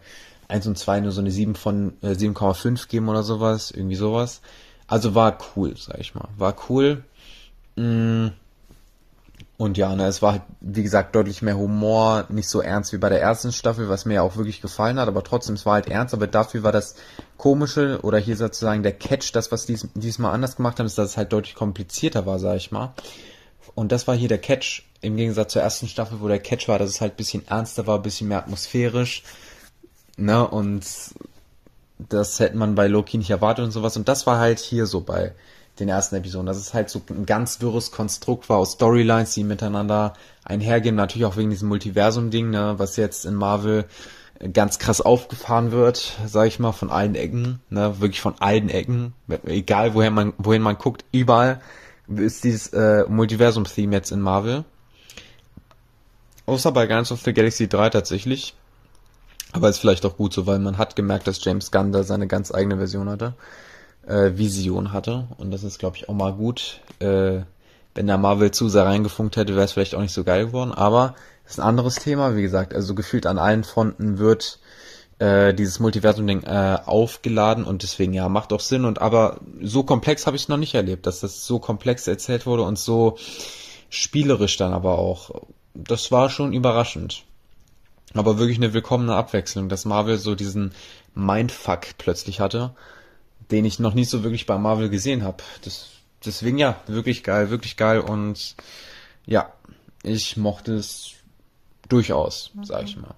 1 0.48 0.66
und 0.66 0.78
2 0.78 1.00
nur 1.00 1.12
so 1.12 1.20
eine 1.20 1.30
7 1.30 1.54
von 1.54 1.94
äh, 2.02 2.08
7,5 2.08 2.88
geben 2.88 3.08
oder 3.08 3.22
sowas, 3.22 3.70
irgendwie 3.70 3.96
sowas. 3.96 4.40
Also 4.86 5.14
war 5.14 5.38
cool, 5.56 5.74
sag 5.76 5.98
ich 5.98 6.14
mal. 6.14 6.28
War 6.36 6.56
cool. 6.68 7.04
Mm, 7.76 8.28
und 9.58 9.78
ja, 9.78 9.94
ne, 9.94 10.06
es 10.06 10.20
war 10.20 10.32
halt, 10.32 10.42
wie 10.60 10.82
gesagt, 10.82 11.14
deutlich 11.14 11.40
mehr 11.40 11.56
Humor, 11.56 12.26
nicht 12.28 12.48
so 12.48 12.60
ernst 12.60 12.92
wie 12.92 12.98
bei 12.98 13.08
der 13.08 13.22
ersten 13.22 13.52
Staffel, 13.52 13.88
was 13.88 14.04
mir 14.04 14.14
ja 14.14 14.22
auch 14.22 14.36
wirklich 14.36 14.60
gefallen 14.60 14.98
hat, 14.98 15.08
aber 15.08 15.24
trotzdem, 15.24 15.54
es 15.54 15.64
war 15.64 15.74
halt 15.74 15.88
ernst, 15.88 16.12
aber 16.12 16.26
dafür 16.26 16.62
war 16.62 16.72
das 16.72 16.94
Komische 17.38 18.00
oder 18.02 18.18
hier 18.18 18.36
sozusagen 18.36 18.82
der 18.82 18.92
Catch, 18.92 19.32
das, 19.32 19.50
was 19.52 19.64
dies, 19.64 19.88
diesmal 19.94 20.34
anders 20.34 20.56
gemacht 20.56 20.78
haben, 20.78 20.86
ist, 20.86 20.98
dass 20.98 21.10
es 21.10 21.16
halt 21.16 21.32
deutlich 21.32 21.54
komplizierter 21.54 22.26
war, 22.26 22.38
sag 22.38 22.56
ich 22.56 22.70
mal. 22.70 22.92
Und 23.74 23.92
das 23.92 24.06
war 24.06 24.14
hier 24.14 24.28
der 24.28 24.38
Catch, 24.38 24.84
im 25.00 25.16
Gegensatz 25.16 25.54
zur 25.54 25.62
ersten 25.62 25.88
Staffel, 25.88 26.20
wo 26.20 26.28
der 26.28 26.40
Catch 26.40 26.68
war, 26.68 26.78
dass 26.78 26.90
es 26.90 27.00
halt 27.00 27.14
ein 27.14 27.16
bisschen 27.16 27.48
ernster 27.48 27.86
war, 27.86 27.96
ein 27.96 28.02
bisschen 28.02 28.28
mehr 28.28 28.38
atmosphärisch, 28.38 29.22
ne, 30.18 30.46
und 30.46 30.84
das 31.98 32.40
hätte 32.40 32.58
man 32.58 32.74
bei 32.74 32.88
Loki 32.88 33.16
nicht 33.16 33.30
erwartet 33.30 33.64
und 33.64 33.70
sowas, 33.70 33.96
und 33.96 34.06
das 34.06 34.26
war 34.26 34.38
halt 34.38 34.58
hier 34.58 34.84
so 34.84 35.00
bei 35.00 35.34
den 35.78 35.88
ersten 35.88 36.16
Episoden. 36.16 36.46
Das 36.46 36.58
ist 36.58 36.74
halt 36.74 36.90
so 36.90 37.02
ein 37.10 37.26
ganz 37.26 37.60
wirres 37.60 37.90
Konstrukt 37.90 38.48
war 38.48 38.58
aus 38.58 38.72
Storylines, 38.72 39.34
die 39.34 39.44
miteinander 39.44 40.14
einhergehen. 40.44 40.94
Natürlich 40.94 41.26
auch 41.26 41.36
wegen 41.36 41.50
diesem 41.50 41.68
Multiversum-Ding, 41.68 42.50
ne, 42.50 42.74
was 42.78 42.96
jetzt 42.96 43.26
in 43.26 43.34
Marvel 43.34 43.84
ganz 44.52 44.78
krass 44.78 45.00
aufgefahren 45.00 45.72
wird, 45.72 46.18
sage 46.26 46.48
ich 46.48 46.58
mal, 46.58 46.72
von 46.72 46.90
allen 46.90 47.14
Ecken, 47.14 47.60
ne, 47.70 48.00
wirklich 48.00 48.20
von 48.20 48.34
allen 48.40 48.68
Ecken, 48.68 49.14
egal 49.44 49.94
woher 49.94 50.10
man, 50.10 50.32
wohin 50.38 50.62
man 50.62 50.78
guckt, 50.78 51.04
überall 51.12 51.60
ist 52.08 52.44
dieses 52.44 52.68
äh, 52.72 53.04
Multiversum-Theme 53.08 53.96
jetzt 53.96 54.12
in 54.12 54.20
Marvel. 54.20 54.64
Außer 56.46 56.70
bei 56.70 56.86
Guardians 56.86 57.10
of 57.10 57.22
the 57.22 57.32
Galaxy 57.32 57.68
3 57.68 57.90
tatsächlich. 57.90 58.54
Aber 59.52 59.68
ist 59.68 59.78
vielleicht 59.78 60.04
auch 60.04 60.16
gut 60.16 60.32
so, 60.32 60.46
weil 60.46 60.58
man 60.58 60.78
hat 60.78 60.96
gemerkt, 60.96 61.26
dass 61.26 61.42
James 61.44 61.70
Gunn 61.70 61.92
da 61.92 62.02
seine 62.02 62.26
ganz 62.26 62.52
eigene 62.52 62.76
Version 62.76 63.08
hatte, 63.08 63.34
äh, 64.06 64.36
Vision 64.36 64.92
hatte. 64.92 65.28
Und 65.38 65.50
das 65.50 65.64
ist, 65.64 65.78
glaube 65.78 65.96
ich, 65.96 66.08
auch 66.08 66.14
mal 66.14 66.32
gut. 66.32 66.80
Äh, 66.98 67.40
wenn 67.94 68.06
da 68.06 68.16
Marvel 68.18 68.50
zu 68.50 68.68
sehr 68.68 68.84
reingefunkt 68.84 69.36
hätte, 69.36 69.54
wäre 69.54 69.64
es 69.64 69.72
vielleicht 69.72 69.94
auch 69.94 70.00
nicht 70.00 70.12
so 70.12 70.24
geil 70.24 70.46
geworden. 70.46 70.72
Aber 70.72 71.14
ist 71.46 71.58
ein 71.58 71.66
anderes 71.66 71.96
Thema, 71.96 72.36
wie 72.36 72.42
gesagt. 72.42 72.74
Also 72.74 72.94
gefühlt 72.94 73.26
an 73.26 73.38
allen 73.38 73.64
Fronten 73.64 74.18
wird 74.18 74.58
äh, 75.18 75.54
dieses 75.54 75.80
Multiversum-Ding 75.80 76.42
äh, 76.42 76.78
aufgeladen 76.84 77.64
und 77.64 77.82
deswegen 77.82 78.12
ja, 78.12 78.28
macht 78.28 78.52
auch 78.52 78.60
Sinn. 78.60 78.84
Und 78.84 79.00
aber 79.00 79.40
so 79.62 79.82
komplex 79.82 80.26
habe 80.26 80.36
ich 80.36 80.42
es 80.42 80.48
noch 80.48 80.56
nicht 80.56 80.74
erlebt, 80.74 81.06
dass 81.06 81.20
das 81.20 81.46
so 81.46 81.58
komplex 81.58 82.06
erzählt 82.06 82.46
wurde 82.46 82.62
und 82.62 82.78
so 82.78 83.16
spielerisch 83.88 84.56
dann 84.56 84.72
aber 84.72 84.98
auch. 84.98 85.42
Das 85.74 86.10
war 86.10 86.30
schon 86.30 86.52
überraschend. 86.52 87.24
Aber 88.14 88.38
wirklich 88.38 88.58
eine 88.58 88.72
willkommene 88.72 89.14
Abwechslung, 89.14 89.68
dass 89.68 89.84
Marvel 89.84 90.18
so 90.18 90.34
diesen 90.34 90.72
Mindfuck 91.14 91.98
plötzlich 91.98 92.40
hatte, 92.40 92.74
den 93.50 93.64
ich 93.64 93.78
noch 93.78 93.94
nicht 93.94 94.10
so 94.10 94.22
wirklich 94.22 94.46
bei 94.46 94.58
Marvel 94.58 94.88
gesehen 94.88 95.22
habe. 95.22 95.42
Deswegen 96.24 96.58
ja, 96.58 96.80
wirklich 96.86 97.22
geil, 97.22 97.50
wirklich 97.50 97.76
geil 97.76 98.00
und 98.00 98.56
ja, 99.26 99.52
ich 100.02 100.36
mochte 100.36 100.74
es 100.74 101.12
durchaus, 101.88 102.50
okay. 102.56 102.66
sag 102.66 102.84
ich 102.84 102.96
mal. 102.96 103.14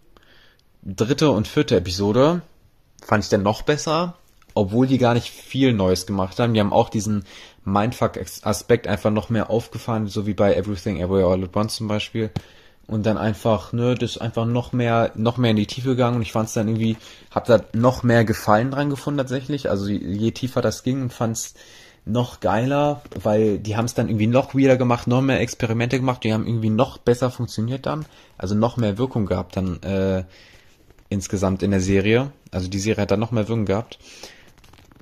Dritte 0.83 1.31
und 1.31 1.49
vierte 1.49 1.77
Episode 1.77 2.43
fand 3.03 3.25
ich 3.25 3.31
dann 3.31 3.43
noch 3.43 3.63
besser, 3.63 4.17
obwohl 4.55 4.87
die 4.87 4.99
gar 4.99 5.15
nicht 5.15 5.31
viel 5.31 5.73
Neues 5.73 6.07
gemacht 6.07 6.39
haben. 6.39 6.55
Die 6.55 6.61
haben 6.61 6.73
auch 6.73 6.89
diesen 6.89 7.25
Mindfuck-Aspekt 7.65 8.87
einfach 8.87 9.11
noch 9.11 9.29
mehr 9.29 9.51
aufgefahren, 9.51 10.07
so 10.07 10.27
wie 10.27 10.35
bei 10.35 10.55
Everything 10.55 10.99
Everywhere 10.99 11.33
All 11.33 11.45
at 11.45 11.57
Once 11.57 11.77
zum 11.77 11.89
Beispiel. 11.89 12.31
Und 12.89 13.05
dann 13.05 13.19
einfach, 13.19 13.75
ne, 13.75 13.95
das 13.95 14.13
ist 14.13 14.19
einfach 14.19 14.47
noch 14.47 14.73
mehr, 14.73 15.13
noch 15.15 15.37
mehr 15.37 15.51
in 15.51 15.59
die 15.59 15.67
Tiefe 15.67 15.91
gegangen 15.91 16.17
und 16.17 16.23
ich 16.23 16.33
fand 16.33 16.49
es 16.49 16.55
dann 16.55 16.69
irgendwie, 16.69 16.97
hab 17.31 17.45
da 17.45 17.61
noch 17.75 18.03
mehr 18.03 18.25
Gefallen 18.25 18.71
dran 18.71 18.89
gefunden 18.89 19.19
tatsächlich. 19.19 19.69
Also 19.69 19.89
je 19.89 20.31
tiefer 20.31 20.63
das 20.63 20.83
ging, 20.83 21.11
fand 21.11 21.37
es 21.37 21.55
noch 22.07 22.41
geiler, 22.41 23.03
weil 23.23 23.59
die 23.59 23.77
haben 23.77 23.85
es 23.85 23.93
dann 23.93 24.09
irgendwie 24.09 24.27
noch 24.27 24.55
weirder 24.55 24.79
gemacht, 24.79 25.07
noch 25.07 25.21
mehr 25.21 25.41
Experimente 25.41 25.99
gemacht, 25.99 26.25
die 26.25 26.33
haben 26.33 26.47
irgendwie 26.47 26.71
noch 26.71 26.97
besser 26.97 27.31
funktioniert 27.31 27.85
dann, 27.85 28.07
also 28.39 28.55
noch 28.55 28.79
mehr 28.79 28.97
Wirkung 28.97 29.27
gehabt 29.27 29.57
dann 29.57 29.83
äh, 29.83 30.25
insgesamt 31.11 31.63
in 31.63 31.71
der 31.71 31.83
Serie. 31.83 32.33
Also 32.51 32.69
die 32.69 32.79
Serie 32.79 33.03
hat 33.03 33.11
dann 33.11 33.21
noch 33.21 33.33
mehr 33.33 33.49
Wirkung 33.49 33.67
gehabt. 33.67 33.99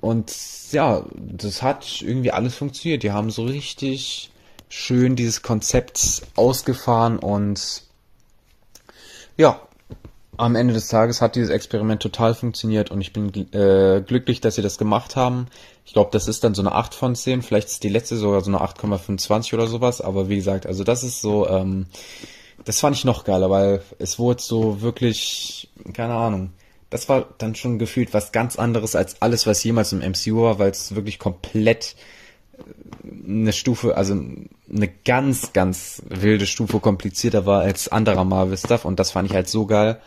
Und 0.01 0.33
ja, 0.73 1.05
das 1.15 1.63
hat 1.63 2.03
irgendwie 2.03 2.33
alles 2.33 2.57
funktioniert. 2.57 3.05
Die 3.05 3.13
haben 3.13 3.31
so 3.31 3.45
richtig 3.45 4.31
schön 4.69 5.17
dieses 5.17 5.43
Konzept 5.43 6.23
ausgefahren 6.35 7.19
und 7.19 7.83
ja, 9.37 9.61
am 10.37 10.55
Ende 10.55 10.75
des 10.75 10.89
Tages 10.89 11.23
hat 11.23 11.37
dieses 11.37 11.51
Experiment 11.51 12.03
total 12.03 12.35
funktioniert 12.35 12.91
und 12.91 13.01
ich 13.01 13.13
bin 13.13 13.33
äh, 13.53 14.03
glücklich, 14.07 14.41
dass 14.41 14.57
sie 14.57 14.63
das 14.63 14.77
gemacht 14.79 15.17
haben. 15.17 15.47
Ich 15.85 15.93
glaube, 15.93 16.11
das 16.13 16.29
ist 16.29 16.45
dann 16.45 16.55
so 16.55 16.63
eine 16.63 16.73
8 16.73 16.95
von 16.95 17.15
10, 17.15 17.43
vielleicht 17.43 17.69
ist 17.69 17.83
die 17.83 17.89
letzte 17.89 18.17
sogar 18.17 18.43
so 18.43 18.51
eine 18.51 18.61
8,25 18.61 19.55
oder 19.55 19.67
sowas, 19.67 20.01
aber 20.01 20.29
wie 20.29 20.37
gesagt, 20.37 20.67
also 20.67 20.85
das 20.85 21.05
ist 21.05 21.23
so, 21.23 21.49
ähm, 21.49 21.87
das 22.65 22.81
fand 22.81 22.97
ich 22.97 23.05
noch 23.05 23.25
geiler, 23.25 23.51
weil 23.51 23.83
es 23.99 24.19
wurde 24.19 24.43
so 24.43 24.83
wirklich, 24.83 25.71
keine 25.95 26.15
Ahnung, 26.15 26.53
das 26.91 27.09
war 27.09 27.27
dann 27.39 27.55
schon 27.55 27.79
gefühlt 27.79 28.15
was 28.15 28.33
ganz 28.33 28.57
anderes 28.57 28.95
als 28.95 29.21
alles, 29.23 29.47
was 29.47 29.63
jemals 29.65 29.93
im 29.93 30.01
MCU 30.01 30.43
war, 30.43 30.59
weil 30.59 30.71
es 30.71 30.95
wirklich 30.95 31.19
komplett 31.19 31.97
eine 33.27 33.53
Stufe, 33.53 33.97
also 33.97 34.15
eine 34.15 34.89
ganz, 35.05 35.53
ganz 35.53 36.03
wilde 36.09 36.47
Stufe 36.47 36.81
komplizierter 36.81 37.47
war 37.47 37.63
als 37.63 37.89
anderer 37.89 38.25
Marvel-Stuff 38.25 38.85
und 38.85 38.99
das 38.99 39.11
fand 39.11 39.29
ich 39.29 39.35
halt 39.35 39.49
so 39.49 39.67
geil. 39.67 40.01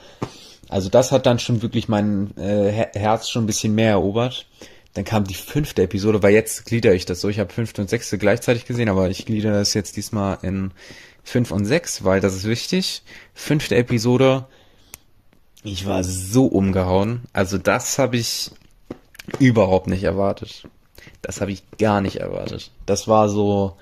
Also 0.68 0.90
das 0.90 1.12
hat 1.12 1.26
dann 1.26 1.40
schon 1.40 1.62
wirklich 1.62 1.88
mein 1.88 2.36
äh, 2.38 2.72
Herz 2.94 3.30
schon 3.30 3.44
ein 3.44 3.48
bisschen 3.48 3.74
mehr 3.74 3.92
erobert. 3.92 4.48
Dann 4.94 5.04
kam 5.04 5.24
die 5.24 5.34
fünfte 5.34 5.84
Episode, 5.84 6.24
weil 6.24 6.34
jetzt 6.34 6.66
glieder 6.66 6.94
ich 6.94 7.06
das 7.06 7.22
so. 7.22 7.30
Ich 7.30 7.40
habe 7.40 7.54
fünfte 7.54 7.82
und 7.82 7.90
sechste 7.90 8.18
gleichzeitig 8.18 8.66
gesehen, 8.66 8.90
aber 8.90 9.10
ich 9.10 9.26
glieder 9.26 9.52
das 9.52 9.74
jetzt 9.74 9.98
diesmal 9.98 10.40
in 10.42 10.72
fünf 11.24 11.52
und 11.52 11.66
sechs, 11.66 12.04
weil 12.04 12.22
das 12.22 12.36
ist 12.36 12.46
wichtig. 12.46 13.04
Fünfte 13.34 13.76
Episode. 13.76 14.46
Ich 15.64 15.86
war 15.86 16.04
so 16.04 16.46
umgehauen. 16.46 17.24
Also 17.34 17.58
das 17.58 18.00
habe 18.00 18.18
ich 18.18 18.52
überhaupt 19.40 19.88
nicht 19.88 20.04
erwartet. 20.04 20.64
Das 21.22 21.42
habe 21.42 21.52
ich 21.52 21.64
gar 21.78 22.02
nicht 22.02 22.18
erwartet. 22.18 22.72
Das 22.86 23.08
war 23.08 23.30
so, 23.30 23.76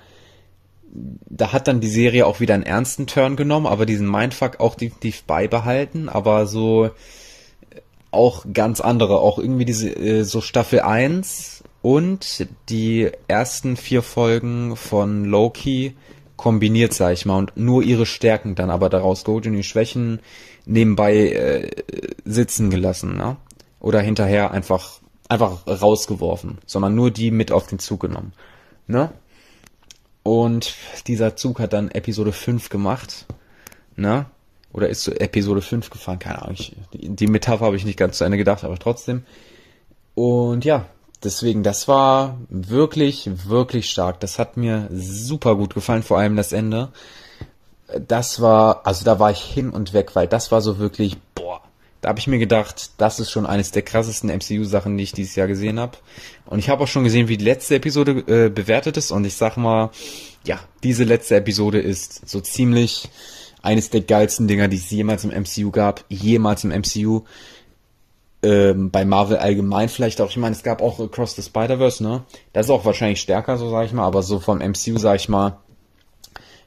da 0.92 1.52
hat 1.52 1.68
dann 1.68 1.80
die 1.80 1.88
Serie 1.88 2.26
auch 2.26 2.40
wieder 2.40 2.54
einen 2.54 2.64
ernsten 2.64 3.06
Turn 3.06 3.36
genommen, 3.36 3.66
aber 3.66 3.86
diesen 3.86 4.10
Mindfuck 4.10 4.60
auch 4.60 4.74
definitiv 4.74 5.24
beibehalten, 5.24 6.08
aber 6.08 6.46
so 6.46 6.86
äh, 6.86 6.90
auch 8.10 8.44
ganz 8.52 8.80
andere, 8.80 9.20
auch 9.20 9.38
irgendwie 9.38 9.64
diese 9.64 9.90
äh, 9.90 10.24
so 10.24 10.40
Staffel 10.40 10.80
1 10.80 11.62
und 11.82 12.48
die 12.68 13.10
ersten 13.28 13.76
vier 13.76 14.02
Folgen 14.02 14.76
von 14.76 15.24
Loki 15.24 15.94
kombiniert, 16.36 16.94
sag 16.94 17.12
ich 17.12 17.26
mal, 17.26 17.38
und 17.38 17.56
nur 17.56 17.82
ihre 17.82 18.06
Stärken 18.06 18.54
dann 18.54 18.70
aber 18.70 18.88
daraus 18.88 19.24
geholt 19.24 19.46
und 19.46 19.54
die 19.54 19.62
Schwächen 19.62 20.20
nebenbei 20.64 21.30
äh, 21.30 21.70
sitzen 22.24 22.70
gelassen, 22.70 23.16
ne? 23.16 23.36
Oder 23.80 24.00
hinterher 24.00 24.50
einfach 24.50 25.00
einfach 25.28 25.66
rausgeworfen, 25.66 26.58
sondern 26.66 26.94
nur 26.94 27.10
die 27.10 27.30
mit 27.30 27.52
auf 27.52 27.66
den 27.66 27.78
Zug 27.78 28.00
genommen, 28.00 28.32
ne? 28.86 29.12
Und 30.28 30.74
dieser 31.06 31.36
Zug 31.36 31.58
hat 31.58 31.72
dann 31.72 31.90
Episode 31.90 32.32
5 32.32 32.68
gemacht. 32.68 33.24
Ne? 33.96 34.26
Oder 34.74 34.90
ist 34.90 35.02
zu 35.02 35.18
Episode 35.18 35.62
5 35.62 35.88
gefahren? 35.88 36.18
Keine 36.18 36.42
Ahnung. 36.42 36.56
Ich, 36.58 36.76
die, 36.92 37.08
die 37.08 37.26
Metapher 37.28 37.64
habe 37.64 37.76
ich 37.76 37.86
nicht 37.86 37.98
ganz 37.98 38.18
zu 38.18 38.24
Ende 38.24 38.36
gedacht, 38.36 38.62
aber 38.62 38.78
trotzdem. 38.78 39.24
Und 40.14 40.66
ja, 40.66 40.84
deswegen, 41.24 41.62
das 41.62 41.88
war 41.88 42.36
wirklich, 42.50 43.30
wirklich 43.46 43.88
stark. 43.88 44.20
Das 44.20 44.38
hat 44.38 44.58
mir 44.58 44.88
super 44.92 45.56
gut 45.56 45.72
gefallen, 45.72 46.02
vor 46.02 46.18
allem 46.18 46.36
das 46.36 46.52
Ende. 46.52 46.90
Das 48.06 48.42
war, 48.42 48.86
also 48.86 49.06
da 49.06 49.18
war 49.18 49.30
ich 49.30 49.40
hin 49.40 49.70
und 49.70 49.94
weg, 49.94 50.14
weil 50.14 50.28
das 50.28 50.52
war 50.52 50.60
so 50.60 50.78
wirklich, 50.78 51.16
boah, 51.34 51.62
da 52.00 52.10
habe 52.10 52.20
ich 52.20 52.28
mir 52.28 52.38
gedacht, 52.38 52.92
das 52.98 53.18
ist 53.18 53.30
schon 53.30 53.46
eines 53.46 53.72
der 53.72 53.82
krassesten 53.82 54.30
MCU-Sachen, 54.30 54.96
die 54.96 55.02
ich 55.02 55.12
dieses 55.12 55.34
Jahr 55.34 55.48
gesehen 55.48 55.80
habe. 55.80 55.98
Und 56.46 56.60
ich 56.60 56.68
habe 56.68 56.84
auch 56.84 56.88
schon 56.88 57.04
gesehen, 57.04 57.28
wie 57.28 57.36
die 57.36 57.44
letzte 57.44 57.74
Episode 57.74 58.24
äh, 58.26 58.50
bewertet 58.50 58.96
ist. 58.96 59.10
Und 59.10 59.24
ich 59.24 59.34
sag 59.34 59.56
mal, 59.56 59.90
ja, 60.44 60.60
diese 60.84 61.04
letzte 61.04 61.36
Episode 61.36 61.80
ist 61.80 62.28
so 62.28 62.40
ziemlich 62.40 63.08
eines 63.62 63.90
der 63.90 64.02
geilsten 64.02 64.46
Dinger, 64.46 64.68
die 64.68 64.76
es 64.76 64.90
jemals 64.90 65.24
im 65.24 65.30
MCU 65.30 65.72
gab. 65.72 66.04
Jemals 66.08 66.62
im 66.62 66.70
MCU. 66.70 67.24
Ähm, 68.44 68.92
bei 68.92 69.04
Marvel 69.04 69.38
allgemein 69.38 69.88
vielleicht 69.88 70.20
auch. 70.20 70.30
Ich 70.30 70.36
meine, 70.36 70.54
es 70.54 70.62
gab 70.62 70.80
auch 70.80 71.00
Across 71.00 71.34
the 71.34 71.42
Spider-Verse, 71.42 72.00
ne? 72.00 72.22
Das 72.52 72.66
ist 72.66 72.70
auch 72.70 72.84
wahrscheinlich 72.84 73.20
stärker, 73.20 73.58
so 73.58 73.68
sag 73.70 73.86
ich 73.86 73.92
mal. 73.92 74.06
Aber 74.06 74.22
so 74.22 74.38
vom 74.38 74.58
MCU, 74.58 74.98
sag 74.98 75.16
ich 75.16 75.28
mal, 75.28 75.58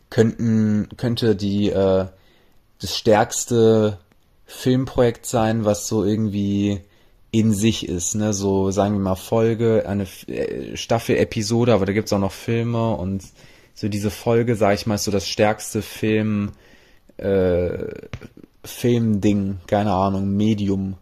könnten, 0.09 0.89
könnte 0.97 1.37
die, 1.37 1.69
äh, 1.69 2.07
das 2.81 2.97
stärkste 2.97 3.99
Filmprojekt 4.51 5.25
sein, 5.25 5.65
was 5.65 5.87
so 5.87 6.03
irgendwie 6.03 6.81
in 7.31 7.53
sich 7.53 7.87
ist, 7.87 8.15
ne? 8.15 8.33
So 8.33 8.71
sagen 8.71 8.93
wir 8.93 8.99
mal 8.99 9.15
Folge, 9.15 9.85
eine 9.87 10.05
äh, 10.27 10.75
Staffel-Episode, 10.75 11.73
aber 11.73 11.85
da 11.85 11.93
gibt's 11.93 12.13
auch 12.13 12.19
noch 12.19 12.33
Filme 12.33 12.91
und 12.95 13.23
so 13.73 13.87
diese 13.87 14.11
Folge, 14.11 14.55
sag 14.55 14.75
ich 14.75 14.85
mal, 14.85 14.95
ist 14.95 15.05
so 15.05 15.11
das 15.11 15.27
stärkste 15.27 15.81
Film, 15.81 16.51
äh, 17.17 17.87
Filmding, 18.63 19.59
keine 19.65 19.93
Ahnung, 19.93 20.35
Medium. 20.35 20.97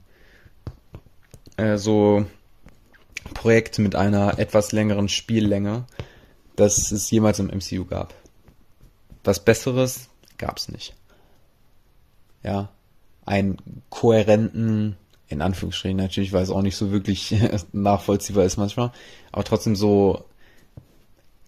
Äh, 1.58 1.78
so 1.78 2.26
Projekt 3.34 3.80
mit 3.80 3.96
einer 3.96 4.40
etwas 4.40 4.72
längeren 4.72 5.10
Spiellänge, 5.10 5.86
das 6.56 6.92
es 6.92 7.10
jemals 7.12 7.40
im 7.40 7.48
MCU 7.48 7.86
gab. 7.86 8.14
Was 9.24 9.44
Besseres 9.44 10.08
gab's 10.38 10.70
nicht. 10.70 10.96
Ja, 12.44 12.70
einen 13.30 13.58
kohärenten, 13.90 14.98
in 15.28 15.42
Anführungsstrichen 15.42 15.98
natürlich, 15.98 16.34
weil 16.34 16.42
es 16.42 16.50
auch 16.50 16.64
nicht 16.64 16.76
so 16.76 16.92
wirklich 16.92 17.36
nachvollziehbar 17.72 18.44
ist 18.44 18.58
manchmal, 18.58 18.92
aber 19.32 19.44
trotzdem 19.44 19.76
so, 19.76 20.26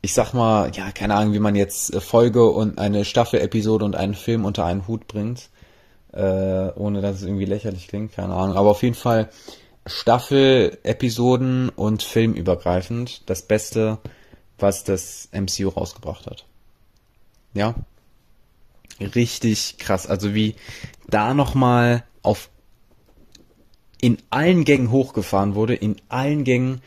ich 0.04 0.14
sag 0.14 0.34
mal, 0.34 0.72
ja, 0.76 0.92
keine 0.92 1.16
Ahnung, 1.16 1.34
wie 1.34 1.40
man 1.40 1.56
jetzt 1.56 1.96
Folge 2.02 2.48
und 2.50 2.78
eine 2.78 3.04
Staffel-Episode 3.04 3.84
und 3.84 3.96
einen 3.96 4.14
Film 4.14 4.46
unter 4.46 4.64
einen 4.64 4.88
Hut 4.88 5.08
bringt, 5.08 5.50
äh, 6.14 6.70
ohne 6.76 7.02
dass 7.02 7.18
es 7.18 7.24
irgendwie 7.24 7.46
lächerlich 7.46 7.88
klingt, 7.88 8.14
keine 8.14 8.36
Ahnung, 8.36 8.56
aber 8.56 8.70
auf 8.70 8.84
jeden 8.84 8.96
Fall 8.96 9.30
Staffel, 9.88 10.78
Episoden 10.84 11.70
und 11.70 12.04
Film 12.04 12.34
übergreifend 12.34 13.28
das 13.28 13.42
Beste, 13.42 13.98
was 14.60 14.84
das 14.84 15.30
MCU 15.32 15.70
rausgebracht 15.70 16.28
hat. 16.28 16.46
Ja, 17.56 17.74
richtig 19.00 19.78
krass. 19.78 20.08
Also 20.08 20.34
wie 20.34 20.56
da 21.10 21.34
nochmal 21.34 22.04
auf 22.22 22.50
in 24.02 24.18
allen 24.32 24.64
Gängen 24.66 24.90
hochgefahren 24.90 25.54
wurde, 25.54 25.76
in 25.76 25.98
allen 26.10 26.44
Gängen 26.44 26.82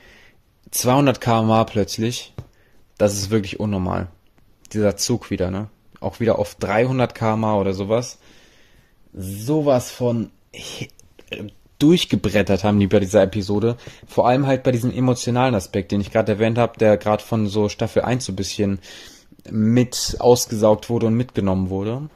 200 0.73 1.21
km/h 1.21 1.65
plötzlich. 1.65 2.35
Das 2.99 3.15
ist 3.15 3.31
wirklich 3.31 3.61
unnormal. 3.61 4.09
Dieser 4.73 4.97
Zug 4.97 5.31
wieder, 5.31 5.51
ne? 5.51 5.71
Auch 6.01 6.21
wieder 6.21 6.39
auf 6.39 6.57
300 6.57 7.15
km/h 7.15 7.57
oder 7.61 7.73
sowas. 7.73 8.19
Sowas 9.13 9.93
von 9.93 10.31
durchgebrettert 11.79 12.65
haben 12.65 12.81
die 12.81 12.87
bei 12.87 13.01
dieser 13.01 13.23
Episode. 13.23 13.77
Vor 14.07 14.27
allem 14.27 14.47
halt 14.47 14.63
bei 14.63 14.73
diesem 14.73 14.93
emotionalen 14.93 15.55
Aspekt, 15.55 15.93
den 15.93 16.01
ich 16.01 16.11
gerade 16.11 16.33
erwähnt 16.33 16.59
habe, 16.59 16.79
der 16.79 16.97
gerade 16.97 17.23
von 17.23 17.47
so 17.47 17.69
Staffel 17.69 18.03
1 18.03 18.25
so 18.25 18.33
ein 18.33 18.37
bisschen 18.37 18.79
mit 19.51 20.17
ausgesaugt 20.19 20.91
wurde 20.91 21.07
und 21.07 21.15
mitgenommen 21.15 21.71
wurde. 21.71 22.09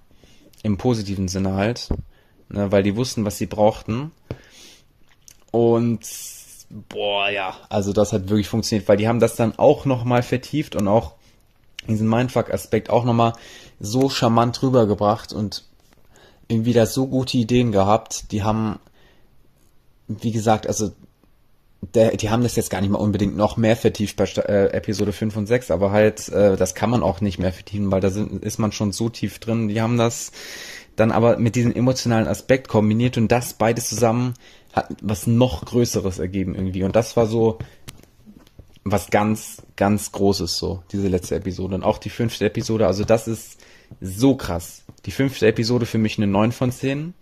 Im 0.62 0.76
positiven 0.76 1.28
Sinne 1.28 1.54
halt. 1.54 1.88
Ne, 2.48 2.72
weil 2.72 2.82
die 2.82 2.96
wussten, 2.96 3.24
was 3.24 3.36
sie 3.38 3.46
brauchten. 3.46 4.10
Und 5.50 6.00
boah, 6.88 7.28
ja, 7.30 7.54
also 7.68 7.92
das 7.92 8.12
hat 8.12 8.28
wirklich 8.28 8.48
funktioniert, 8.48 8.88
weil 8.88 8.96
die 8.96 9.08
haben 9.08 9.20
das 9.20 9.36
dann 9.36 9.58
auch 9.58 9.84
nochmal 9.84 10.22
vertieft 10.22 10.76
und 10.76 10.88
auch 10.88 11.14
diesen 11.86 12.08
Mindfuck-Aspekt 12.08 12.90
auch 12.90 13.04
nochmal 13.04 13.32
so 13.80 14.08
charmant 14.10 14.62
rübergebracht 14.62 15.32
und 15.32 15.64
irgendwie 16.48 16.72
da 16.72 16.86
so 16.86 17.06
gute 17.06 17.36
Ideen 17.36 17.72
gehabt. 17.72 18.32
Die 18.32 18.42
haben, 18.42 18.78
wie 20.06 20.32
gesagt, 20.32 20.66
also 20.66 20.92
der, 21.80 22.16
die 22.16 22.30
haben 22.30 22.42
das 22.42 22.56
jetzt 22.56 22.70
gar 22.70 22.80
nicht 22.80 22.90
mal 22.90 22.98
unbedingt 22.98 23.36
noch 23.36 23.56
mehr 23.56 23.76
vertieft 23.76 24.16
bei 24.16 24.24
äh, 24.24 24.72
Episode 24.72 25.12
5 25.12 25.36
und 25.36 25.46
6, 25.46 25.70
aber 25.70 25.92
halt, 25.92 26.28
äh, 26.28 26.56
das 26.56 26.74
kann 26.74 26.90
man 26.90 27.02
auch 27.02 27.20
nicht 27.20 27.38
mehr 27.38 27.52
vertiefen, 27.52 27.90
weil 27.90 28.00
da 28.00 28.10
sind, 28.10 28.42
ist 28.42 28.58
man 28.58 28.72
schon 28.72 28.92
so 28.92 29.08
tief 29.08 29.38
drin. 29.38 29.68
Die 29.68 29.80
haben 29.80 29.96
das 29.96 30.32
dann 30.96 31.12
aber 31.12 31.38
mit 31.38 31.54
diesem 31.54 31.72
emotionalen 31.74 32.26
Aspekt 32.26 32.66
kombiniert 32.68 33.16
und 33.16 33.30
das 33.30 33.54
beides 33.54 33.88
zusammen 33.88 34.34
hat 34.72 34.88
was 35.02 35.26
noch 35.26 35.64
Größeres 35.64 36.18
ergeben 36.18 36.54
irgendwie. 36.54 36.82
Und 36.82 36.94
das 36.96 37.16
war 37.16 37.26
so 37.26 37.58
was 38.84 39.10
ganz, 39.10 39.62
ganz 39.76 40.12
Großes 40.12 40.56
so, 40.56 40.82
diese 40.92 41.08
letzte 41.08 41.36
Episode. 41.36 41.74
Und 41.74 41.84
auch 41.84 41.98
die 41.98 42.10
fünfte 42.10 42.46
Episode, 42.46 42.86
also 42.86 43.04
das 43.04 43.28
ist 43.28 43.58
so 44.00 44.36
krass. 44.36 44.84
Die 45.06 45.10
fünfte 45.10 45.46
Episode 45.46 45.86
für 45.86 45.98
mich 45.98 46.18
eine 46.18 46.26
9 46.26 46.52
von 46.52 46.72
10 46.72 47.14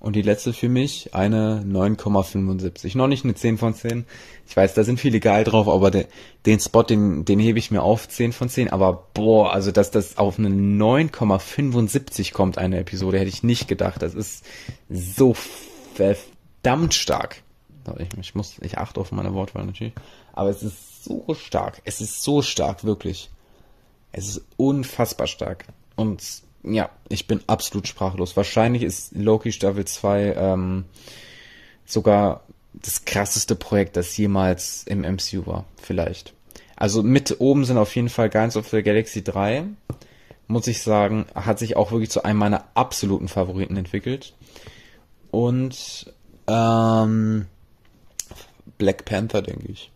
und 0.00 0.14
die 0.14 0.22
letzte 0.22 0.52
für 0.52 0.68
mich 0.68 1.14
eine 1.14 1.64
9,75. 1.66 2.96
Noch 2.96 3.08
nicht 3.08 3.24
eine 3.24 3.34
10 3.34 3.58
von 3.58 3.74
10. 3.74 4.04
Ich 4.46 4.56
weiß, 4.56 4.74
da 4.74 4.84
sind 4.84 5.00
viele 5.00 5.18
geil 5.18 5.42
drauf, 5.42 5.68
aber 5.68 5.90
de, 5.90 6.06
den 6.46 6.60
Spot, 6.60 6.84
den, 6.84 7.24
den 7.24 7.40
hebe 7.40 7.58
ich 7.58 7.72
mir 7.72 7.82
auf 7.82 8.08
10 8.08 8.32
von 8.32 8.48
10. 8.48 8.70
Aber 8.70 9.08
boah, 9.12 9.52
also 9.52 9.72
dass 9.72 9.90
das 9.90 10.16
auf 10.16 10.38
eine 10.38 10.50
9,75 10.50 12.32
kommt, 12.32 12.58
eine 12.58 12.78
Episode, 12.78 13.18
hätte 13.18 13.28
ich 13.28 13.42
nicht 13.42 13.66
gedacht. 13.66 14.00
Das 14.00 14.14
ist 14.14 14.44
so 14.88 15.34
verdammt 15.94 16.94
stark. 16.94 17.42
Ich, 17.98 18.08
ich 18.20 18.34
muss, 18.34 18.56
ich 18.60 18.78
achte 18.78 19.00
auf 19.00 19.10
meine 19.10 19.34
Wortwahl 19.34 19.64
natürlich. 19.64 19.94
Aber 20.32 20.50
es 20.50 20.62
ist 20.62 21.04
so 21.04 21.34
stark. 21.34 21.82
Es 21.84 22.00
ist 22.00 22.22
so 22.22 22.42
stark, 22.42 22.84
wirklich. 22.84 23.30
Es 24.12 24.28
ist 24.28 24.42
unfassbar 24.56 25.26
stark. 25.26 25.64
Und 25.96 26.22
ja, 26.62 26.90
ich 27.08 27.26
bin 27.26 27.40
absolut 27.46 27.86
sprachlos. 27.86 28.36
Wahrscheinlich 28.36 28.82
ist 28.82 29.14
Loki 29.14 29.52
Staffel 29.52 29.84
2 29.84 30.34
ähm, 30.36 30.84
sogar 31.84 32.42
das 32.74 33.04
krasseste 33.04 33.54
Projekt, 33.54 33.96
das 33.96 34.16
jemals 34.16 34.84
im 34.84 35.00
MCU 35.00 35.46
war. 35.46 35.64
Vielleicht. 35.80 36.34
Also 36.76 37.02
mit 37.02 37.40
oben 37.40 37.64
sind 37.64 37.78
auf 37.78 37.94
jeden 37.96 38.08
Fall 38.08 38.30
Guardians 38.30 38.56
of 38.56 38.68
the 38.68 38.82
Galaxy 38.82 39.24
3. 39.24 39.64
Muss 40.46 40.66
ich 40.66 40.82
sagen, 40.82 41.26
hat 41.34 41.58
sich 41.58 41.76
auch 41.76 41.90
wirklich 41.90 42.10
zu 42.10 42.24
einem 42.24 42.38
meiner 42.38 42.64
absoluten 42.74 43.28
Favoriten 43.28 43.76
entwickelt. 43.76 44.34
Und 45.30 46.12
ähm, 46.46 47.46
Black 48.78 49.04
Panther, 49.04 49.42
denke 49.42 49.72
ich. 49.72 49.90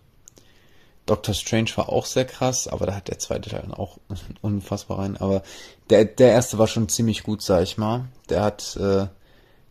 Doctor 1.06 1.34
Strange 1.34 1.70
war 1.76 1.88
auch 1.88 2.06
sehr 2.06 2.24
krass, 2.24 2.68
aber 2.68 2.86
da 2.86 2.94
hat 2.94 3.08
der 3.08 3.18
zweite 3.18 3.50
Teil 3.50 3.62
dann 3.62 3.74
auch 3.74 3.98
unfassbar 4.40 5.00
rein. 5.00 5.16
Aber 5.16 5.42
der, 5.90 6.04
der 6.04 6.32
erste 6.32 6.58
war 6.58 6.68
schon 6.68 6.88
ziemlich 6.88 7.22
gut, 7.24 7.42
sag 7.42 7.62
ich 7.62 7.78
mal. 7.78 8.04
Der 8.28 8.42
hat, 8.42 8.76
äh, 8.76 9.06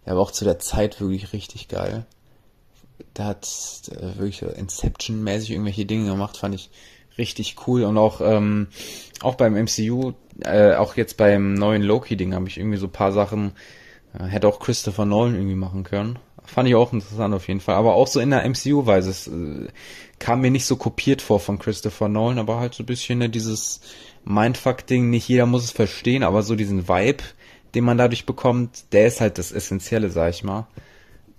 der 0.06 0.16
war 0.16 0.20
auch 0.20 0.32
zu 0.32 0.44
der 0.44 0.60
Zeit 0.60 1.00
wirklich 1.00 1.34
richtig 1.34 1.68
geil. 1.68 2.06
Der 3.18 3.26
hat 3.26 3.48
äh, 3.92 4.18
wirklich 4.18 4.42
Inception-mäßig 4.42 5.52
irgendwelche 5.52 5.86
Dinge 5.86 6.10
gemacht, 6.10 6.38
fand 6.38 6.56
ich 6.56 6.70
richtig 7.18 7.56
cool. 7.68 7.84
Und 7.84 7.98
auch, 7.98 8.22
ähm, 8.22 8.68
auch 9.22 9.36
beim 9.36 9.54
MCU, 9.54 10.14
äh, 10.42 10.76
auch 10.76 10.96
jetzt 10.96 11.18
beim 11.18 11.54
neuen 11.54 11.82
Loki-Ding 11.82 12.34
habe 12.34 12.48
ich 12.48 12.58
irgendwie 12.58 12.78
so 12.78 12.88
paar 12.88 13.12
Sachen, 13.12 13.54
äh, 14.18 14.26
hätte 14.26 14.48
auch 14.48 14.60
Christopher 14.60 15.06
Nolan 15.06 15.36
irgendwie 15.36 15.56
machen 15.56 15.84
können. 15.84 16.20
Fand 16.46 16.68
ich 16.68 16.76
auch 16.76 16.92
interessant 16.92 17.34
auf 17.34 17.48
jeden 17.48 17.60
Fall. 17.60 17.76
Aber 17.76 17.96
auch 17.96 18.08
so 18.08 18.20
in 18.20 18.30
der 18.30 18.48
MCU-Weise. 18.48 19.10
Es 19.10 19.28
äh, 19.28 19.68
kam 20.20 20.42
mir 20.42 20.52
nicht 20.52 20.66
so 20.66 20.76
kopiert 20.76 21.22
vor 21.22 21.40
von 21.40 21.60
Christopher 21.60 22.08
Nolan, 22.08 22.40
aber 22.40 22.60
halt 22.60 22.74
so 22.74 22.84
ein 22.84 22.88
bisschen 22.88 23.20
ne, 23.20 23.30
dieses 23.30 23.82
Mindfuck-Ding. 24.26 25.10
Nicht 25.10 25.28
jeder 25.28 25.46
muss 25.46 25.64
es 25.64 25.72
verstehen, 25.72 26.24
aber 26.24 26.44
so 26.44 26.56
diesen 26.56 26.88
Vibe, 26.88 27.24
den 27.74 27.84
man 27.84 27.98
dadurch 27.98 28.26
bekommt, 28.26 28.92
der 28.92 29.08
ist 29.08 29.22
halt 29.22 29.38
das 29.38 29.52
Essentielle, 29.52 30.10
sag 30.10 30.32
ich 30.32 30.44
mal. 30.44 30.68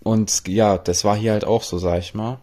Und 0.02 0.48
ja, 0.48 0.78
das 0.78 1.04
war 1.04 1.16
hier 1.16 1.32
halt 1.32 1.44
auch 1.44 1.62
so, 1.62 1.78
sag 1.78 1.98
ich 1.98 2.14
mal. 2.14 2.40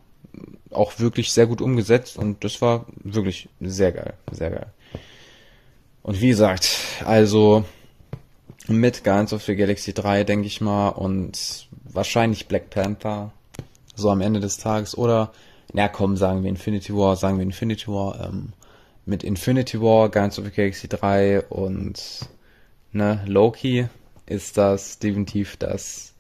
Auch 0.72 1.00
wirklich 1.00 1.32
sehr 1.32 1.48
gut 1.48 1.62
umgesetzt 1.62 2.18
und 2.18 2.44
das 2.44 2.62
war 2.62 2.86
wirklich 3.04 3.50
sehr 3.60 3.92
geil, 3.92 4.14
sehr 4.32 4.52
geil. 4.52 4.68
Und 6.04 6.22
wie 6.22 6.30
gesagt, 6.30 6.78
also 7.06 7.66
mit 8.70 9.04
Guardians 9.04 9.34
of 9.34 9.44
the 9.44 9.56
Galaxy 9.56 9.94
3, 9.94 10.24
denke 10.24 10.48
ich 10.48 10.62
mal, 10.62 10.90
und 10.90 11.68
wahrscheinlich 11.84 12.48
Black 12.48 12.70
Panther, 12.70 13.32
so 13.96 14.10
am 14.10 14.22
Ende 14.22 14.40
des 14.40 14.58
Tages. 14.58 14.98
Oder, 14.98 15.32
na 15.74 15.88
komm, 15.88 16.18
sagen 16.18 16.44
wir 16.44 16.50
Infinity 16.50 16.96
War, 16.96 17.16
sagen 17.16 17.38
wir 17.38 17.44
Infinity 17.44 17.88
War, 17.88 18.28
ähm, 18.28 18.54
mit 19.06 19.24
Infinity 19.24 19.82
War, 19.82 20.10
Guardians 20.10 20.40
of 20.40 20.46
the 20.46 20.52
Galaxy 20.52 20.88
3 20.88 21.42
und 21.50 22.28
ne, 22.92 23.24
Loki 23.26 23.88
ist 24.26 24.58
das 24.58 25.00
definitiv 25.00 25.58
das 25.58 26.14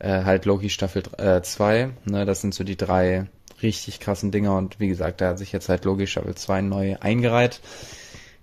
äh, 0.00 0.24
halt 0.24 0.44
Loki 0.44 0.68
Staffel 0.68 1.04
2. 1.04 1.78
Äh, 1.78 1.88
ne, 2.04 2.24
das 2.24 2.40
sind 2.40 2.54
so 2.54 2.64
die 2.64 2.76
drei 2.76 3.26
richtig 3.62 4.00
krassen 4.00 4.32
Dinger 4.32 4.56
und 4.56 4.80
wie 4.80 4.88
gesagt, 4.88 5.20
da 5.20 5.28
hat 5.28 5.38
sich 5.38 5.52
jetzt 5.52 5.68
halt 5.68 5.84
Loki 5.84 6.06
Staffel 6.06 6.34
2 6.34 6.62
neu 6.62 6.96
eingereiht. 6.98 7.60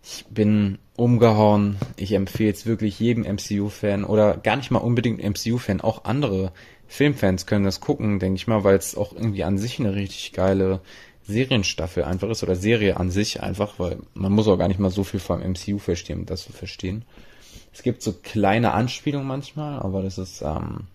Ich 0.10 0.26
bin 0.30 0.78
umgehauen. 0.96 1.76
Ich 1.98 2.13
empfehle 2.13 2.54
es 2.54 2.65
wirklich 2.65 2.98
jedem 2.98 3.24
MCU-Fan 3.24 4.06
oder 4.06 4.38
gar 4.38 4.56
nicht 4.56 4.72
mal 4.72 4.80
unbedingt 4.80 5.22
MCU-Fan, 5.22 5.82
auch 5.82 6.06
andere 6.06 6.54
Filmfans 6.88 7.46
können 7.46 7.65
das 7.65 7.82
gucken, 7.82 8.20
denke 8.20 8.38
ich 8.38 8.48
mal, 8.48 8.63
weil 8.63 8.78
es 8.78 8.96
auch 8.96 9.12
irgendwie 9.12 9.43
an 9.43 9.58
sich 9.58 9.80
eine 9.80 9.96
richtig 9.96 10.32
geile 10.32 10.80
Serienstaffel 11.24 12.06
einfach 12.06 12.30
ist 12.30 12.41
oder 12.41 12.56
Serie 12.56 12.96
an 12.96 13.12
sich 13.12 13.43
einfach, 13.43 13.80
weil 13.80 13.98
man 14.13 14.32
muss 14.32 14.48
auch 14.48 14.58
gar 14.58 14.70
nicht 14.70 14.80
mal 14.80 14.91
so 14.91 15.04
viel 15.04 15.20
vom 15.20 15.41
MCU 15.41 15.78
verstehen, 15.78 16.20
um 16.20 16.26
das 16.26 16.43
zu 16.43 16.54
verstehen. 16.54 17.04
Es 17.74 17.84
gibt 17.84 18.02
so 18.02 18.13
kleine 18.13 18.72
Anspielungen 18.72 19.28
manchmal, 19.28 19.78
aber 19.80 20.04
das 20.04 20.17
ist 20.17 20.41
ähm, 20.41 20.88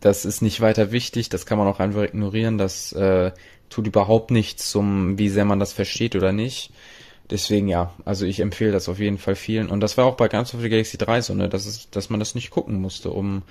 das 0.00 0.24
ist 0.24 0.40
nicht 0.40 0.60
weiter 0.60 0.92
wichtig, 0.92 1.30
das 1.30 1.46
kann 1.46 1.58
man 1.58 1.66
auch 1.66 1.80
einfach 1.80 2.04
ignorieren, 2.04 2.58
das 2.58 2.92
äh, 2.92 3.32
tut 3.70 3.88
überhaupt 3.88 4.30
nichts 4.30 4.70
zum, 4.70 5.18
wie 5.18 5.28
sehr 5.28 5.44
man 5.44 5.58
das 5.58 5.72
versteht 5.72 6.14
oder 6.14 6.30
nicht. 6.30 6.70
Deswegen 7.30 7.68
ja, 7.68 7.92
also 8.04 8.26
ich 8.26 8.40
empfehle 8.40 8.72
das 8.72 8.88
auf 8.88 8.98
jeden 8.98 9.18
Fall 9.18 9.36
vielen. 9.36 9.68
Und 9.68 9.80
das 9.80 9.96
war 9.96 10.04
auch 10.06 10.16
bei 10.16 10.26
Guardians 10.26 10.54
of 10.54 10.60
the 10.60 10.68
Galaxy 10.68 10.98
3 10.98 11.20
so, 11.22 11.34
ne, 11.34 11.48
dass, 11.48 11.66
es, 11.66 11.90
dass 11.90 12.10
man 12.10 12.18
das 12.18 12.34
nicht 12.34 12.50
gucken 12.50 12.80
musste, 12.80 13.10
um 13.10 13.42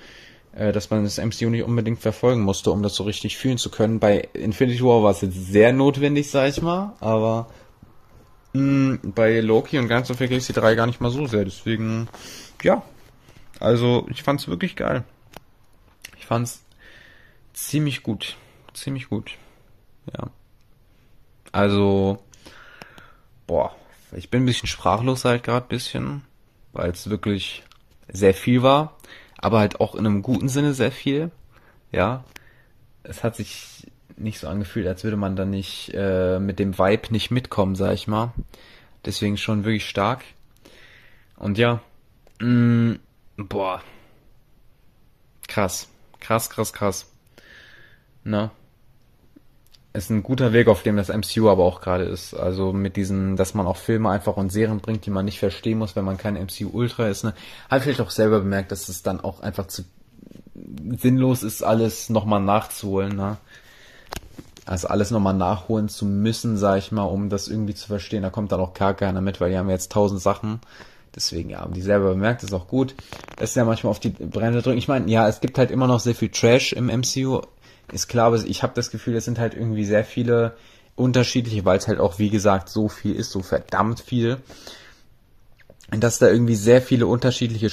äh, 0.52 0.72
dass 0.72 0.90
man 0.90 1.04
das 1.04 1.18
MCU 1.18 1.48
nicht 1.48 1.64
unbedingt 1.64 2.00
verfolgen 2.00 2.42
musste, 2.42 2.70
um 2.72 2.82
das 2.82 2.94
so 2.94 3.04
richtig 3.04 3.38
fühlen 3.38 3.58
zu 3.58 3.70
können. 3.70 4.00
Bei 4.00 4.28
Infinity 4.32 4.82
War 4.82 5.02
war 5.02 5.12
es 5.12 5.20
jetzt 5.20 5.46
sehr 5.46 5.72
notwendig, 5.72 6.30
sag 6.30 6.48
ich 6.48 6.60
mal, 6.60 6.94
aber 7.00 7.48
mh, 8.52 8.98
bei 9.02 9.40
Loki 9.40 9.78
und 9.78 9.88
Guardians 9.88 10.10
of 10.10 10.18
the 10.18 10.26
Galaxy 10.26 10.52
3 10.52 10.74
gar 10.74 10.86
nicht 10.86 11.00
mal 11.00 11.10
so 11.10 11.26
sehr. 11.26 11.44
Deswegen, 11.44 12.08
ja, 12.62 12.82
also 13.60 14.06
ich 14.10 14.22
fand's 14.22 14.48
wirklich 14.48 14.76
geil. 14.76 15.04
Ich 16.18 16.26
fand's 16.26 16.62
ziemlich 17.52 18.02
gut. 18.02 18.36
Ziemlich 18.74 19.08
gut. 19.08 19.36
Ja. 20.16 20.30
Also, 21.52 22.18
boah, 23.50 23.74
ich 24.12 24.30
bin 24.30 24.44
ein 24.44 24.46
bisschen 24.46 24.68
sprachlos 24.68 25.24
halt 25.24 25.42
gerade 25.42 25.66
bisschen, 25.66 26.22
weil 26.72 26.92
es 26.92 27.10
wirklich 27.10 27.64
sehr 28.08 28.32
viel 28.32 28.62
war, 28.62 28.96
aber 29.38 29.58
halt 29.58 29.80
auch 29.80 29.96
in 29.96 30.06
einem 30.06 30.22
guten 30.22 30.48
Sinne 30.48 30.72
sehr 30.72 30.92
viel. 30.92 31.32
Ja, 31.90 32.22
es 33.02 33.24
hat 33.24 33.34
sich 33.34 33.88
nicht 34.16 34.38
so 34.38 34.46
angefühlt, 34.46 34.86
als 34.86 35.02
würde 35.02 35.16
man 35.16 35.34
da 35.34 35.46
nicht 35.46 35.90
äh, 35.94 36.38
mit 36.38 36.60
dem 36.60 36.78
Vibe 36.78 37.10
nicht 37.10 37.32
mitkommen, 37.32 37.74
sag 37.74 37.92
ich 37.94 38.06
mal. 38.06 38.32
Deswegen 39.04 39.36
schon 39.36 39.64
wirklich 39.64 39.88
stark. 39.88 40.22
Und 41.34 41.58
ja, 41.58 41.80
mh, 42.38 42.46
mm, 42.46 43.00
boah, 43.48 43.82
krass, 45.48 45.88
krass, 46.20 46.50
krass, 46.50 46.72
krass. 46.72 47.10
Na, 48.22 48.52
ist 49.92 50.10
ein 50.10 50.22
guter 50.22 50.52
Weg, 50.52 50.68
auf 50.68 50.82
dem 50.82 50.96
das 50.96 51.08
MCU 51.08 51.48
aber 51.48 51.64
auch 51.64 51.80
gerade 51.80 52.04
ist. 52.04 52.34
Also 52.34 52.72
mit 52.72 52.96
diesen, 52.96 53.36
dass 53.36 53.54
man 53.54 53.66
auch 53.66 53.76
Filme 53.76 54.10
einfach 54.10 54.36
und 54.36 54.52
Serien 54.52 54.78
bringt, 54.78 55.04
die 55.04 55.10
man 55.10 55.24
nicht 55.24 55.40
verstehen 55.40 55.78
muss, 55.78 55.96
wenn 55.96 56.04
man 56.04 56.16
kein 56.16 56.34
MCU 56.34 56.70
Ultra 56.72 57.08
ist. 57.08 57.24
Ne? 57.24 57.34
Habe 57.68 57.82
vielleicht 57.82 58.00
auch 58.00 58.10
selber 58.10 58.40
bemerkt, 58.40 58.70
dass 58.70 58.88
es 58.88 59.02
dann 59.02 59.20
auch 59.20 59.40
einfach 59.40 59.66
zu 59.66 59.82
sinnlos 60.96 61.42
ist, 61.42 61.62
alles 61.62 62.10
nochmal 62.10 62.40
nachzuholen, 62.40 63.16
ne? 63.16 63.38
Also 64.66 64.88
alles 64.88 65.10
nochmal 65.10 65.34
nachholen 65.34 65.88
zu 65.88 66.04
müssen, 66.04 66.56
sag 66.56 66.78
ich 66.78 66.92
mal, 66.92 67.02
um 67.02 67.28
das 67.28 67.48
irgendwie 67.48 67.74
zu 67.74 67.88
verstehen. 67.88 68.22
Da 68.22 68.30
kommt 68.30 68.52
dann 68.52 68.60
auch 68.60 68.74
gar 68.74 68.94
keiner 68.94 69.20
mit, 69.20 69.40
weil 69.40 69.50
die 69.50 69.58
haben 69.58 69.70
jetzt 69.70 69.90
tausend 69.90 70.20
Sachen. 70.20 70.60
Deswegen, 71.14 71.50
ja, 71.50 71.60
haben 71.60 71.72
die 71.72 71.82
selber 71.82 72.10
bemerkt, 72.10 72.44
ist 72.44 72.52
auch 72.52 72.68
gut. 72.68 72.94
Das 73.36 73.50
ist 73.50 73.56
ja 73.56 73.64
manchmal 73.64 73.90
auf 73.90 73.98
die 73.98 74.10
Bremse 74.10 74.62
drücken. 74.62 74.78
Ich 74.78 74.86
meine, 74.86 75.10
ja, 75.10 75.26
es 75.28 75.40
gibt 75.40 75.58
halt 75.58 75.72
immer 75.72 75.88
noch 75.88 75.98
sehr 75.98 76.14
viel 76.14 76.28
Trash 76.28 76.72
im 76.72 76.86
MCU. 76.86 77.40
Klar, 78.08 78.26
aber 78.26 78.36
ich 78.36 78.62
habe 78.62 78.72
das 78.74 78.90
Gefühl, 78.90 79.16
es 79.16 79.24
sind 79.24 79.38
halt 79.38 79.54
irgendwie 79.54 79.84
sehr 79.84 80.04
viele 80.04 80.56
unterschiedliche, 80.96 81.64
weil 81.64 81.78
es 81.78 81.88
halt 81.88 81.98
auch, 82.00 82.18
wie 82.18 82.30
gesagt, 82.30 82.68
so 82.68 82.88
viel 82.88 83.14
ist, 83.14 83.30
so 83.30 83.40
verdammt 83.42 84.00
viel. 84.00 84.38
Dass 85.90 86.18
da 86.18 86.28
irgendwie 86.28 86.54
sehr 86.54 86.82
viele 86.82 87.06
unterschiedliche, 87.06 87.70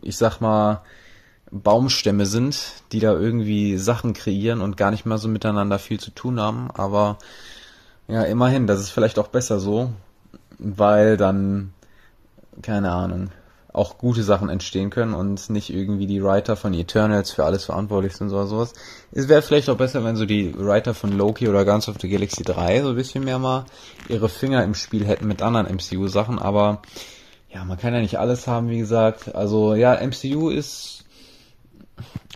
ich 0.00 0.16
sag 0.16 0.40
mal, 0.40 0.82
Baumstämme 1.50 2.26
sind, 2.26 2.58
die 2.92 3.00
da 3.00 3.12
irgendwie 3.12 3.76
Sachen 3.76 4.12
kreieren 4.12 4.60
und 4.60 4.76
gar 4.76 4.90
nicht 4.90 5.04
mal 5.04 5.18
so 5.18 5.28
miteinander 5.28 5.78
viel 5.78 6.00
zu 6.00 6.10
tun 6.10 6.40
haben. 6.40 6.70
Aber 6.72 7.18
ja, 8.08 8.22
immerhin, 8.22 8.66
das 8.66 8.80
ist 8.80 8.90
vielleicht 8.90 9.18
auch 9.18 9.28
besser 9.28 9.60
so, 9.60 9.92
weil 10.58 11.16
dann, 11.16 11.72
keine 12.62 12.90
Ahnung, 12.92 13.30
auch 13.74 13.98
gute 13.98 14.22
Sachen 14.22 14.48
entstehen 14.48 14.90
können 14.90 15.14
und 15.14 15.50
nicht 15.50 15.68
irgendwie 15.68 16.06
die 16.06 16.22
Writer 16.22 16.54
von 16.54 16.72
Eternals 16.72 17.32
für 17.32 17.44
alles 17.44 17.64
verantwortlich 17.64 18.16
sind 18.16 18.30
oder 18.30 18.46
sowas. 18.46 18.72
Es 19.10 19.28
wäre 19.28 19.42
vielleicht 19.42 19.68
auch 19.68 19.76
besser, 19.76 20.04
wenn 20.04 20.16
so 20.16 20.26
die 20.26 20.54
Writer 20.56 20.94
von 20.94 21.12
Loki 21.12 21.48
oder 21.48 21.64
Guns 21.64 21.88
of 21.88 21.96
the 22.00 22.08
Galaxy 22.08 22.44
3 22.44 22.82
so 22.82 22.90
ein 22.90 22.94
bisschen 22.94 23.24
mehr 23.24 23.40
mal 23.40 23.64
ihre 24.08 24.28
Finger 24.28 24.62
im 24.62 24.74
Spiel 24.74 25.04
hätten 25.04 25.26
mit 25.26 25.42
anderen 25.42 25.66
MCU-Sachen, 25.66 26.38
aber 26.38 26.82
ja, 27.52 27.64
man 27.64 27.76
kann 27.76 27.92
ja 27.92 28.00
nicht 28.00 28.18
alles 28.18 28.46
haben, 28.46 28.68
wie 28.68 28.78
gesagt. 28.78 29.34
Also 29.34 29.74
ja, 29.74 29.94
MCU 29.94 30.50
ist 30.50 31.04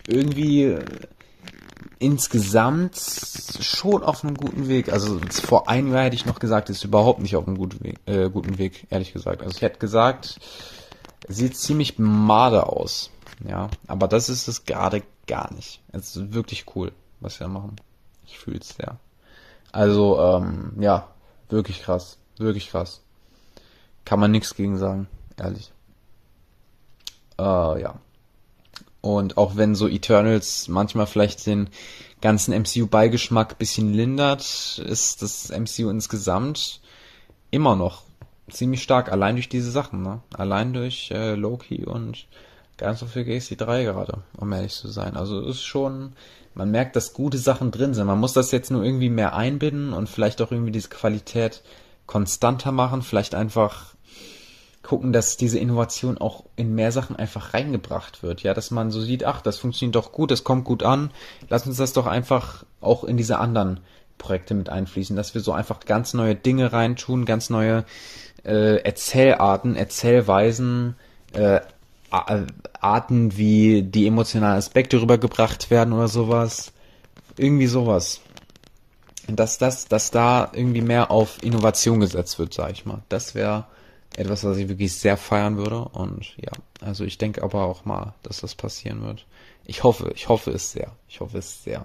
irgendwie 0.09 0.77
insgesamt 2.01 2.97
schon 3.61 4.03
auf 4.03 4.25
einem 4.25 4.37
guten 4.37 4.69
Weg. 4.69 4.93
Also 4.93 5.21
vor 5.31 5.69
einem 5.69 5.93
Jahr 5.93 6.05
hätte 6.05 6.17
ich 6.17 6.27
noch 6.27 6.41
gesagt, 6.41 6.69
ist 6.69 6.85
überhaupt 6.85 7.21
nicht 7.21 7.37
auf 7.37 7.47
einem 7.47 7.59
guten 7.59 7.83
Weg, 7.85 7.99
äh, 8.07 8.29
guten 8.29 8.59
Weg, 8.59 8.87
ehrlich 8.91 9.13
gesagt. 9.13 9.43
Also 9.43 9.57
ich 9.57 9.63
hätte 9.63 9.79
gesagt, 9.79 10.39
sieht 11.29 11.57
ziemlich 11.57 11.99
made 11.99 12.67
aus. 12.67 13.11
Ja, 13.47 13.69
aber 13.87 14.09
das 14.09 14.29
ist 14.29 14.49
es 14.49 14.65
gerade 14.65 15.03
gar 15.27 15.53
nicht. 15.55 15.81
Es 15.93 16.17
ist 16.17 16.33
wirklich 16.33 16.65
cool, 16.75 16.93
was 17.21 17.39
da 17.39 17.49
machen. 17.49 17.77
Ich 18.27 18.39
fühle 18.39 18.59
es 18.59 18.71
sehr. 18.71 18.99
Also, 19.71 20.21
ähm, 20.21 20.73
ja, 20.81 21.09
wirklich 21.49 21.83
krass. 21.83 22.19
Wirklich 22.37 22.71
krass. 22.71 23.03
Kann 24.05 24.21
man 24.21 24.31
nichts 24.31 24.55
gegen 24.55 24.79
sagen, 24.79 25.09
ehrlich. 25.37 25.73
Äh, 27.39 27.83
ja. 27.83 27.95
Und 29.01 29.37
auch 29.37 29.57
wenn 29.57 29.75
so 29.75 29.87
Eternals 29.87 30.69
manchmal 30.69 31.07
vielleicht 31.07 31.47
den 31.47 31.71
ganzen 32.21 32.53
MCU-Beigeschmack 32.53 33.59
bisschen 33.59 33.93
lindert, 33.93 34.43
ist 34.85 35.23
das 35.23 35.51
MCU 35.51 35.89
insgesamt 35.89 36.81
immer 37.51 37.77
noch 37.77 38.03
ziemlich 38.51 38.83
stark, 38.83 39.11
allein 39.11 39.37
durch 39.37 39.49
diese 39.49 39.71
Sachen, 39.71 40.03
ne? 40.03 40.21
Allein 40.35 40.73
durch 40.73 41.11
äh, 41.11 41.35
Loki 41.35 41.85
und 41.85 42.27
ganz 42.77 43.01
so 43.01 43.07
viel 43.07 43.25
Galaxy 43.25 43.57
3 43.57 43.85
gerade, 43.85 44.23
um 44.37 44.53
ehrlich 44.53 44.75
zu 44.75 44.89
sein. 44.89 45.17
Also 45.17 45.41
ist 45.41 45.63
schon, 45.63 46.13
man 46.55 46.71
merkt, 46.71 46.97
dass 46.97 47.13
gute 47.13 47.39
Sachen 47.39 47.71
drin 47.71 47.95
sind. 47.95 48.07
Man 48.07 48.21
muss 48.21 48.33
das 48.33 48.53
jetzt 48.53 48.71
nur 48.71 48.85
irgendwie 48.85 49.11
mehr 49.11 49.35
einbinden 49.35 49.93
und 49.93 50.09
vielleicht 50.09 50.41
auch 50.41 50.53
irgendwie 50.53 50.73
diese 50.73 50.89
Qualität 50.89 51.63
konstanter 52.07 52.73
machen, 52.73 53.03
vielleicht 53.03 53.35
einfach 53.35 53.95
gucken, 54.83 55.13
dass 55.13 55.37
diese 55.37 55.59
Innovation 55.59 56.17
auch 56.17 56.45
in 56.57 56.75
mehr 56.75 56.93
Sachen 56.93 57.15
einfach 57.17 57.53
reingebracht 57.53 58.23
wird. 58.23 58.43
Ja, 58.43 58.55
dass 58.55 58.71
man 58.71 58.91
so 58.91 59.01
sieht, 59.03 59.25
ach, 59.25 59.43
das 59.43 59.59
funktioniert 59.59 59.97
doch 59.97 60.13
gut, 60.13 60.31
das 60.31 60.45
kommt 60.45 60.65
gut 60.65 60.83
an. 60.83 61.11
Lass 61.51 61.67
uns 61.67 61.77
das 61.77 61.93
doch 61.93 62.07
einfach 62.07 62.65
auch 62.81 63.05
in 63.05 63.19
diese 63.19 63.39
anderen 63.39 63.81
Projekte 64.17 64.55
mit 64.55 64.69
einfließen, 64.71 65.15
dass 65.15 65.35
wir 65.35 65.41
so 65.41 65.53
einfach 65.53 65.81
ganz 65.81 66.15
neue 66.15 66.35
Dinge 66.35 66.73
reintun, 66.73 67.25
ganz 67.25 67.51
neue 67.51 67.85
äh, 68.49 68.77
Erzählarten, 68.79 69.77
Erzählweisen, 69.77 70.97
äh, 71.33 71.61
Arten, 72.81 73.37
wie 73.37 73.83
die 73.83 74.07
emotionalen 74.07 74.57
Aspekte 74.57 75.01
rübergebracht 75.01 75.71
werden 75.71 75.93
oder 75.93 76.09
sowas. 76.09 76.73
Irgendwie 77.37 77.67
sowas. 77.67 78.21
Dass 79.27 79.59
das, 79.59 79.87
dass 79.89 80.11
da 80.11 80.51
irgendwie 80.55 80.81
mehr 80.81 81.11
auf 81.11 81.43
Innovation 81.43 82.01
gesetzt 82.01 82.39
wird, 82.39 82.55
sag 82.55 82.73
ich 82.73 82.87
mal. 82.87 83.03
Das 83.11 83.35
wäre 83.35 83.67
etwas, 84.17 84.43
was 84.45 84.57
ich 84.57 84.71
wirklich 84.71 84.95
sehr 84.95 85.19
feiern 85.19 85.59
würde. 85.59 85.81
Und 85.81 86.35
ja, 86.39 86.53
also 86.81 87.05
ich 87.05 87.19
denke 87.19 87.43
aber 87.43 87.65
auch 87.65 87.85
mal, 87.85 88.15
dass 88.23 88.41
das 88.41 88.55
passieren 88.55 89.03
wird. 89.03 89.27
Ich 89.67 89.83
hoffe, 89.85 90.11
ich 90.15 90.31
hoffe 90.31 90.51
es 90.51 90.73
sehr. 90.73 90.93
Ich 91.11 91.21
hoffe 91.21 91.39
es 91.39 91.63
sehr. 91.63 91.85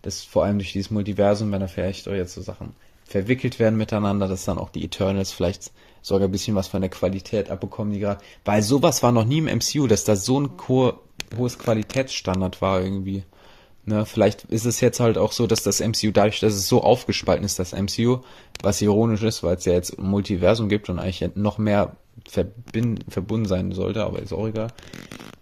Dass 0.00 0.24
vor 0.24 0.44
allem 0.44 0.58
durch 0.58 0.72
dieses 0.72 0.90
Multiversum, 0.90 1.52
wenn 1.52 1.60
da 1.60 1.66
vielleicht 1.68 2.08
auch 2.08 2.12
jetzt 2.12 2.32
so 2.32 2.40
Sachen 2.40 2.74
verwickelt 3.08 3.58
werden 3.58 3.78
miteinander, 3.78 4.28
dass 4.28 4.44
dann 4.44 4.58
auch 4.58 4.68
die 4.68 4.84
Eternals 4.84 5.32
vielleicht 5.32 5.72
sogar 6.02 6.28
ein 6.28 6.32
bisschen 6.32 6.54
was 6.54 6.68
von 6.68 6.82
der 6.82 6.90
Qualität 6.90 7.50
abbekommen, 7.50 7.92
die 7.92 8.00
gerade. 8.00 8.20
Weil 8.44 8.62
sowas 8.62 9.02
war 9.02 9.12
noch 9.12 9.24
nie 9.24 9.38
im 9.38 9.46
MCU, 9.46 9.86
dass 9.86 10.04
da 10.04 10.14
so 10.14 10.40
ein 10.40 10.50
ho 10.68 10.92
hohes 11.36 11.58
Qualitätsstandard 11.58 12.62
war 12.62 12.80
irgendwie. 12.80 13.24
Ne, 13.84 14.04
vielleicht 14.04 14.44
ist 14.44 14.66
es 14.66 14.80
jetzt 14.80 15.00
halt 15.00 15.16
auch 15.16 15.32
so, 15.32 15.46
dass 15.46 15.62
das 15.62 15.80
MCU 15.80 16.10
dadurch, 16.12 16.40
dass 16.40 16.54
es 16.54 16.68
so 16.68 16.82
aufgespalten 16.82 17.44
ist, 17.44 17.58
das 17.58 17.72
MCU, 17.72 18.18
was 18.62 18.82
ironisch 18.82 19.22
ist, 19.22 19.42
weil 19.42 19.56
es 19.56 19.64
ja 19.64 19.72
jetzt 19.72 19.98
ein 19.98 20.06
Multiversum 20.06 20.68
gibt 20.68 20.90
und 20.90 20.98
eigentlich 20.98 21.30
noch 21.34 21.56
mehr 21.56 21.96
verbunden 22.28 23.46
sein 23.46 23.72
sollte, 23.72 24.04
aber 24.04 24.20
ist 24.20 24.32
auch 24.32 24.46
egal. 24.46 24.68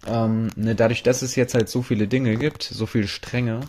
Ähm, 0.07 0.49
ne, 0.55 0.75
dadurch, 0.75 1.03
dass 1.03 1.21
es 1.21 1.35
jetzt 1.35 1.53
halt 1.53 1.67
so 1.67 1.81
viele 1.81 2.07
Dinge 2.07 2.37
gibt, 2.37 2.63
so 2.63 2.85
viele 2.85 3.07
Stränge, 3.07 3.61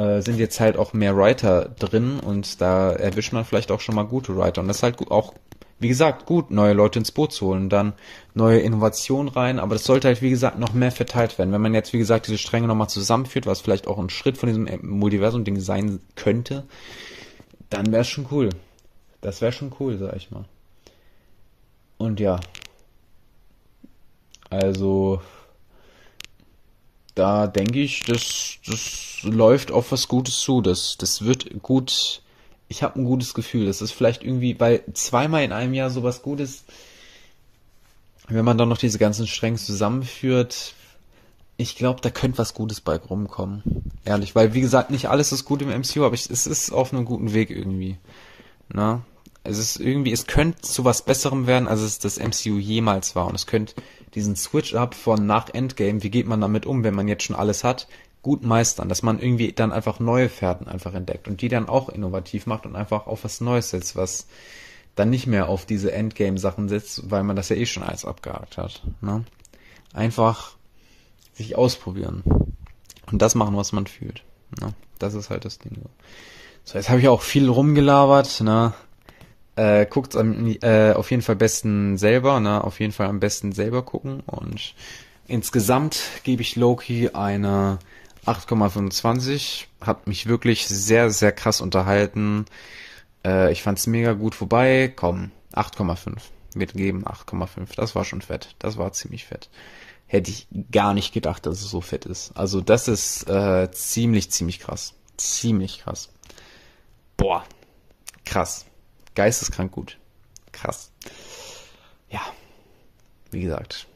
äh, 0.00 0.22
sind 0.22 0.38
jetzt 0.38 0.60
halt 0.60 0.76
auch 0.76 0.92
mehr 0.92 1.16
Writer 1.16 1.70
drin 1.78 2.20
und 2.20 2.60
da 2.60 2.92
erwischt 2.92 3.32
man 3.32 3.44
vielleicht 3.44 3.70
auch 3.70 3.80
schon 3.80 3.94
mal 3.94 4.04
gute 4.04 4.36
Writer. 4.36 4.62
Und 4.62 4.68
das 4.68 4.78
ist 4.78 4.82
halt 4.82 5.10
auch 5.10 5.34
wie 5.80 5.88
gesagt, 5.88 6.26
gut, 6.26 6.50
neue 6.50 6.74
Leute 6.74 6.98
ins 6.98 7.10
Boot 7.10 7.32
zu 7.32 7.46
holen, 7.46 7.70
dann 7.70 7.94
neue 8.34 8.60
Innovationen 8.60 9.28
rein, 9.28 9.58
aber 9.58 9.74
das 9.74 9.84
sollte 9.84 10.08
halt, 10.08 10.20
wie 10.20 10.28
gesagt, 10.28 10.58
noch 10.58 10.74
mehr 10.74 10.92
verteilt 10.92 11.38
werden. 11.38 11.52
Wenn 11.52 11.62
man 11.62 11.72
jetzt, 11.72 11.94
wie 11.94 11.98
gesagt, 11.98 12.26
diese 12.26 12.36
Stränge 12.36 12.66
nochmal 12.66 12.90
zusammenführt, 12.90 13.46
was 13.46 13.62
vielleicht 13.62 13.86
auch 13.86 13.98
ein 13.98 14.10
Schritt 14.10 14.36
von 14.36 14.48
diesem 14.48 14.68
Multiversum-Ding 14.82 15.58
sein 15.58 16.00
könnte, 16.16 16.64
dann 17.70 17.92
wäre 17.92 18.02
es 18.02 18.08
schon 18.08 18.26
cool. 18.30 18.50
Das 19.22 19.40
wäre 19.40 19.52
schon 19.52 19.72
cool, 19.80 19.96
sag 19.96 20.14
ich 20.16 20.30
mal. 20.30 20.44
Und 21.96 22.20
ja. 22.20 22.40
Also, 24.50 25.22
da 27.20 27.46
denke 27.46 27.80
ich, 27.80 28.02
das, 28.02 28.56
das 28.66 29.18
läuft 29.22 29.70
auf 29.70 29.92
was 29.92 30.08
Gutes 30.08 30.40
zu. 30.40 30.60
Das, 30.60 30.96
das 30.98 31.24
wird 31.24 31.62
gut 31.62 32.22
ich 32.70 32.84
habe 32.84 33.00
ein 33.00 33.04
gutes 33.04 33.34
Gefühl. 33.34 33.66
Das 33.66 33.82
ist 33.82 33.90
vielleicht 33.90 34.22
irgendwie, 34.22 34.58
weil 34.58 34.84
zweimal 34.94 35.42
in 35.42 35.52
einem 35.52 35.74
Jahr 35.74 35.90
sowas 35.90 36.22
Gutes, 36.22 36.64
wenn 38.28 38.44
man 38.44 38.56
dann 38.56 38.68
noch 38.68 38.78
diese 38.78 38.98
ganzen 38.98 39.26
Stränge 39.26 39.56
zusammenführt, 39.56 40.74
ich 41.56 41.76
glaube, 41.76 42.00
da 42.00 42.10
könnte 42.10 42.38
was 42.38 42.54
Gutes 42.54 42.80
bei 42.80 42.96
rumkommen. 42.96 43.64
Ehrlich, 44.04 44.36
weil 44.36 44.54
wie 44.54 44.60
gesagt, 44.60 44.92
nicht 44.92 45.08
alles 45.08 45.32
ist 45.32 45.44
gut 45.44 45.62
im 45.62 45.68
MCU, 45.68 46.04
aber 46.04 46.14
ich, 46.14 46.30
es 46.30 46.46
ist 46.46 46.70
auf 46.70 46.92
einem 46.92 47.04
guten 47.04 47.34
Weg 47.34 47.50
irgendwie. 47.50 47.98
Na? 48.72 49.02
Es 49.42 49.58
ist 49.58 49.76
irgendwie, 49.80 50.12
es 50.12 50.26
könnte 50.26 50.60
zu 50.60 50.84
was 50.84 51.02
Besserem 51.02 51.46
werden, 51.46 51.66
als 51.66 51.80
es 51.80 51.98
das 51.98 52.18
MCU 52.18 52.58
jemals 52.58 53.16
war. 53.16 53.26
Und 53.26 53.34
es 53.34 53.46
könnte 53.46 53.74
diesen 54.14 54.36
Switch-Up 54.36 54.94
von 54.94 55.26
nach 55.26 55.48
Endgame, 55.52 56.02
wie 56.02 56.10
geht 56.10 56.26
man 56.26 56.40
damit 56.40 56.66
um, 56.66 56.84
wenn 56.84 56.94
man 56.94 57.08
jetzt 57.08 57.24
schon 57.24 57.36
alles 57.36 57.64
hat, 57.64 57.88
gut 58.22 58.44
meistern, 58.44 58.88
dass 58.88 59.02
man 59.02 59.18
irgendwie 59.18 59.52
dann 59.52 59.72
einfach 59.72 59.98
neue 59.98 60.28
Fährten 60.28 60.68
einfach 60.68 60.94
entdeckt 60.94 61.26
und 61.26 61.40
die 61.40 61.48
dann 61.48 61.68
auch 61.68 61.88
innovativ 61.88 62.46
macht 62.46 62.66
und 62.66 62.76
einfach 62.76 63.06
auf 63.06 63.24
was 63.24 63.40
Neues 63.40 63.70
setzt, 63.70 63.96
was 63.96 64.26
dann 64.94 65.10
nicht 65.10 65.26
mehr 65.26 65.48
auf 65.48 65.64
diese 65.64 65.92
Endgame-Sachen 65.92 66.68
setzt, 66.68 67.10
weil 67.10 67.22
man 67.22 67.36
das 67.36 67.48
ja 67.48 67.56
eh 67.56 67.66
schon 67.66 67.82
alles 67.82 68.04
abgehakt 68.04 68.58
hat. 68.58 68.82
Ne? 69.00 69.24
Einfach 69.94 70.56
sich 71.32 71.56
ausprobieren 71.56 72.22
und 73.10 73.22
das 73.22 73.34
machen, 73.34 73.56
was 73.56 73.72
man 73.72 73.86
fühlt. 73.86 74.22
Ne? 74.60 74.74
Das 74.98 75.14
ist 75.14 75.30
halt 75.30 75.46
das 75.46 75.58
Ding. 75.58 75.80
So, 76.64 76.76
jetzt 76.76 76.90
habe 76.90 77.00
ich 77.00 77.08
auch 77.08 77.22
viel 77.22 77.48
rumgelabert. 77.48 78.42
Ne? 78.42 78.74
Äh, 79.56 79.86
guckt 79.86 80.14
äh, 80.14 80.92
auf 80.92 81.10
jeden 81.10 81.22
Fall 81.22 81.36
besten 81.36 81.98
selber. 81.98 82.40
Ne? 82.40 82.62
Auf 82.62 82.80
jeden 82.80 82.92
Fall 82.92 83.08
am 83.08 83.20
besten 83.20 83.52
selber 83.52 83.82
gucken 83.82 84.20
und 84.26 84.74
insgesamt 85.26 86.00
gebe 86.22 86.42
ich 86.42 86.56
Loki 86.56 87.10
eine 87.10 87.78
8,25 88.26 89.66
hat 89.80 90.06
mich 90.06 90.26
wirklich 90.26 90.66
sehr, 90.66 91.10
sehr 91.10 91.32
krass 91.32 91.60
unterhalten. 91.60 92.46
Äh, 93.24 93.52
ich 93.52 93.62
fand's 93.62 93.86
mega 93.86 94.12
gut 94.12 94.34
vorbei. 94.34 94.92
Komm, 94.94 95.30
8,5. 95.54 96.18
Wird 96.54 96.74
geben 96.74 97.04
8,5. 97.06 97.76
Das 97.76 97.94
war 97.94 98.04
schon 98.04 98.20
fett. 98.20 98.54
Das 98.58 98.76
war 98.76 98.92
ziemlich 98.92 99.24
fett. 99.24 99.48
Hätte 100.06 100.30
ich 100.30 100.48
gar 100.70 100.92
nicht 100.92 101.14
gedacht, 101.14 101.46
dass 101.46 101.62
es 101.62 101.70
so 101.70 101.80
fett 101.80 102.04
ist. 102.04 102.32
Also 102.36 102.60
das 102.60 102.88
ist 102.88 103.28
äh, 103.28 103.70
ziemlich, 103.70 104.30
ziemlich 104.30 104.58
krass. 104.58 104.94
Ziemlich 105.16 105.80
krass. 105.82 106.10
Boah. 107.16 107.44
Krass. 108.24 108.66
Geisteskrank 109.14 109.72
gut. 109.72 109.98
Krass. 110.52 110.90
Ja. 112.08 112.20
Wie 113.30 113.42
gesagt, 113.42 113.86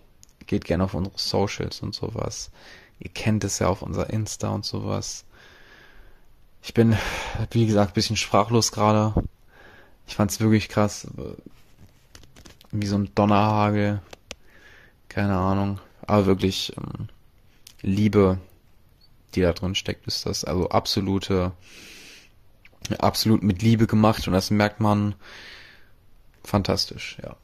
geht 0.47 0.65
gerne 0.65 0.85
auf 0.85 0.95
unsere 0.95 1.19
Socials 1.19 1.81
und 1.81 1.95
sowas. 1.95 2.51
Ihr 2.99 3.11
kennt 3.11 3.45
es 3.45 3.59
ja 3.59 3.69
auf 3.69 3.83
unser 3.83 4.11
Insta 4.11 4.51
und 4.51 4.65
sowas. 4.65 5.25
Ich 6.63 6.73
bin, 6.73 6.97
wie 7.51 7.67
gesagt, 7.67 7.91
ein 7.91 7.95
bisschen 7.95 8.17
sprachlos 8.17 8.73
gerade. 8.73 9.15
Ich 10.07 10.15
fand's 10.15 10.41
wirklich 10.41 10.69
krass. 10.69 11.07
Wie 12.71 12.87
so 12.87 12.97
ein 12.97 13.11
Donnerhagel. 13.15 14.01
Keine 15.09 15.37
Ahnung. 15.37 15.81
Aber 16.07 16.27
wirklich 16.27 16.73
ähm, 16.77 17.09
Liebe, 17.83 18.39
die 19.35 19.41
da 19.41 19.53
drin 19.53 19.75
steckt, 19.75 20.07
ist 20.07 20.27
das. 20.27 20.45
Also 20.45 20.69
absolute, 20.71 21.53
absolut 22.99 23.43
mit 23.43 23.63
Liebe 23.63 23.87
gemacht 23.87 24.27
und 24.27 24.35
das 24.35 24.51
merkt 24.51 24.81
man 24.81 25.15
fantastisch, 26.43 27.19
ja. 27.23 27.37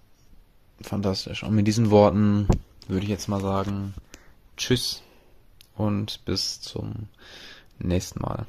Fantastisch. 0.83 1.43
Und 1.43 1.55
mit 1.55 1.67
diesen 1.67 1.91
Worten 1.91 2.49
würde 2.89 3.05
ich 3.05 3.11
jetzt 3.11 3.29
mal 3.29 3.41
sagen, 3.41 3.95
tschüss 4.57 5.03
und 5.77 6.25
bis 6.25 6.61
zum 6.61 7.09
nächsten 7.79 8.21
Mal. 8.21 8.47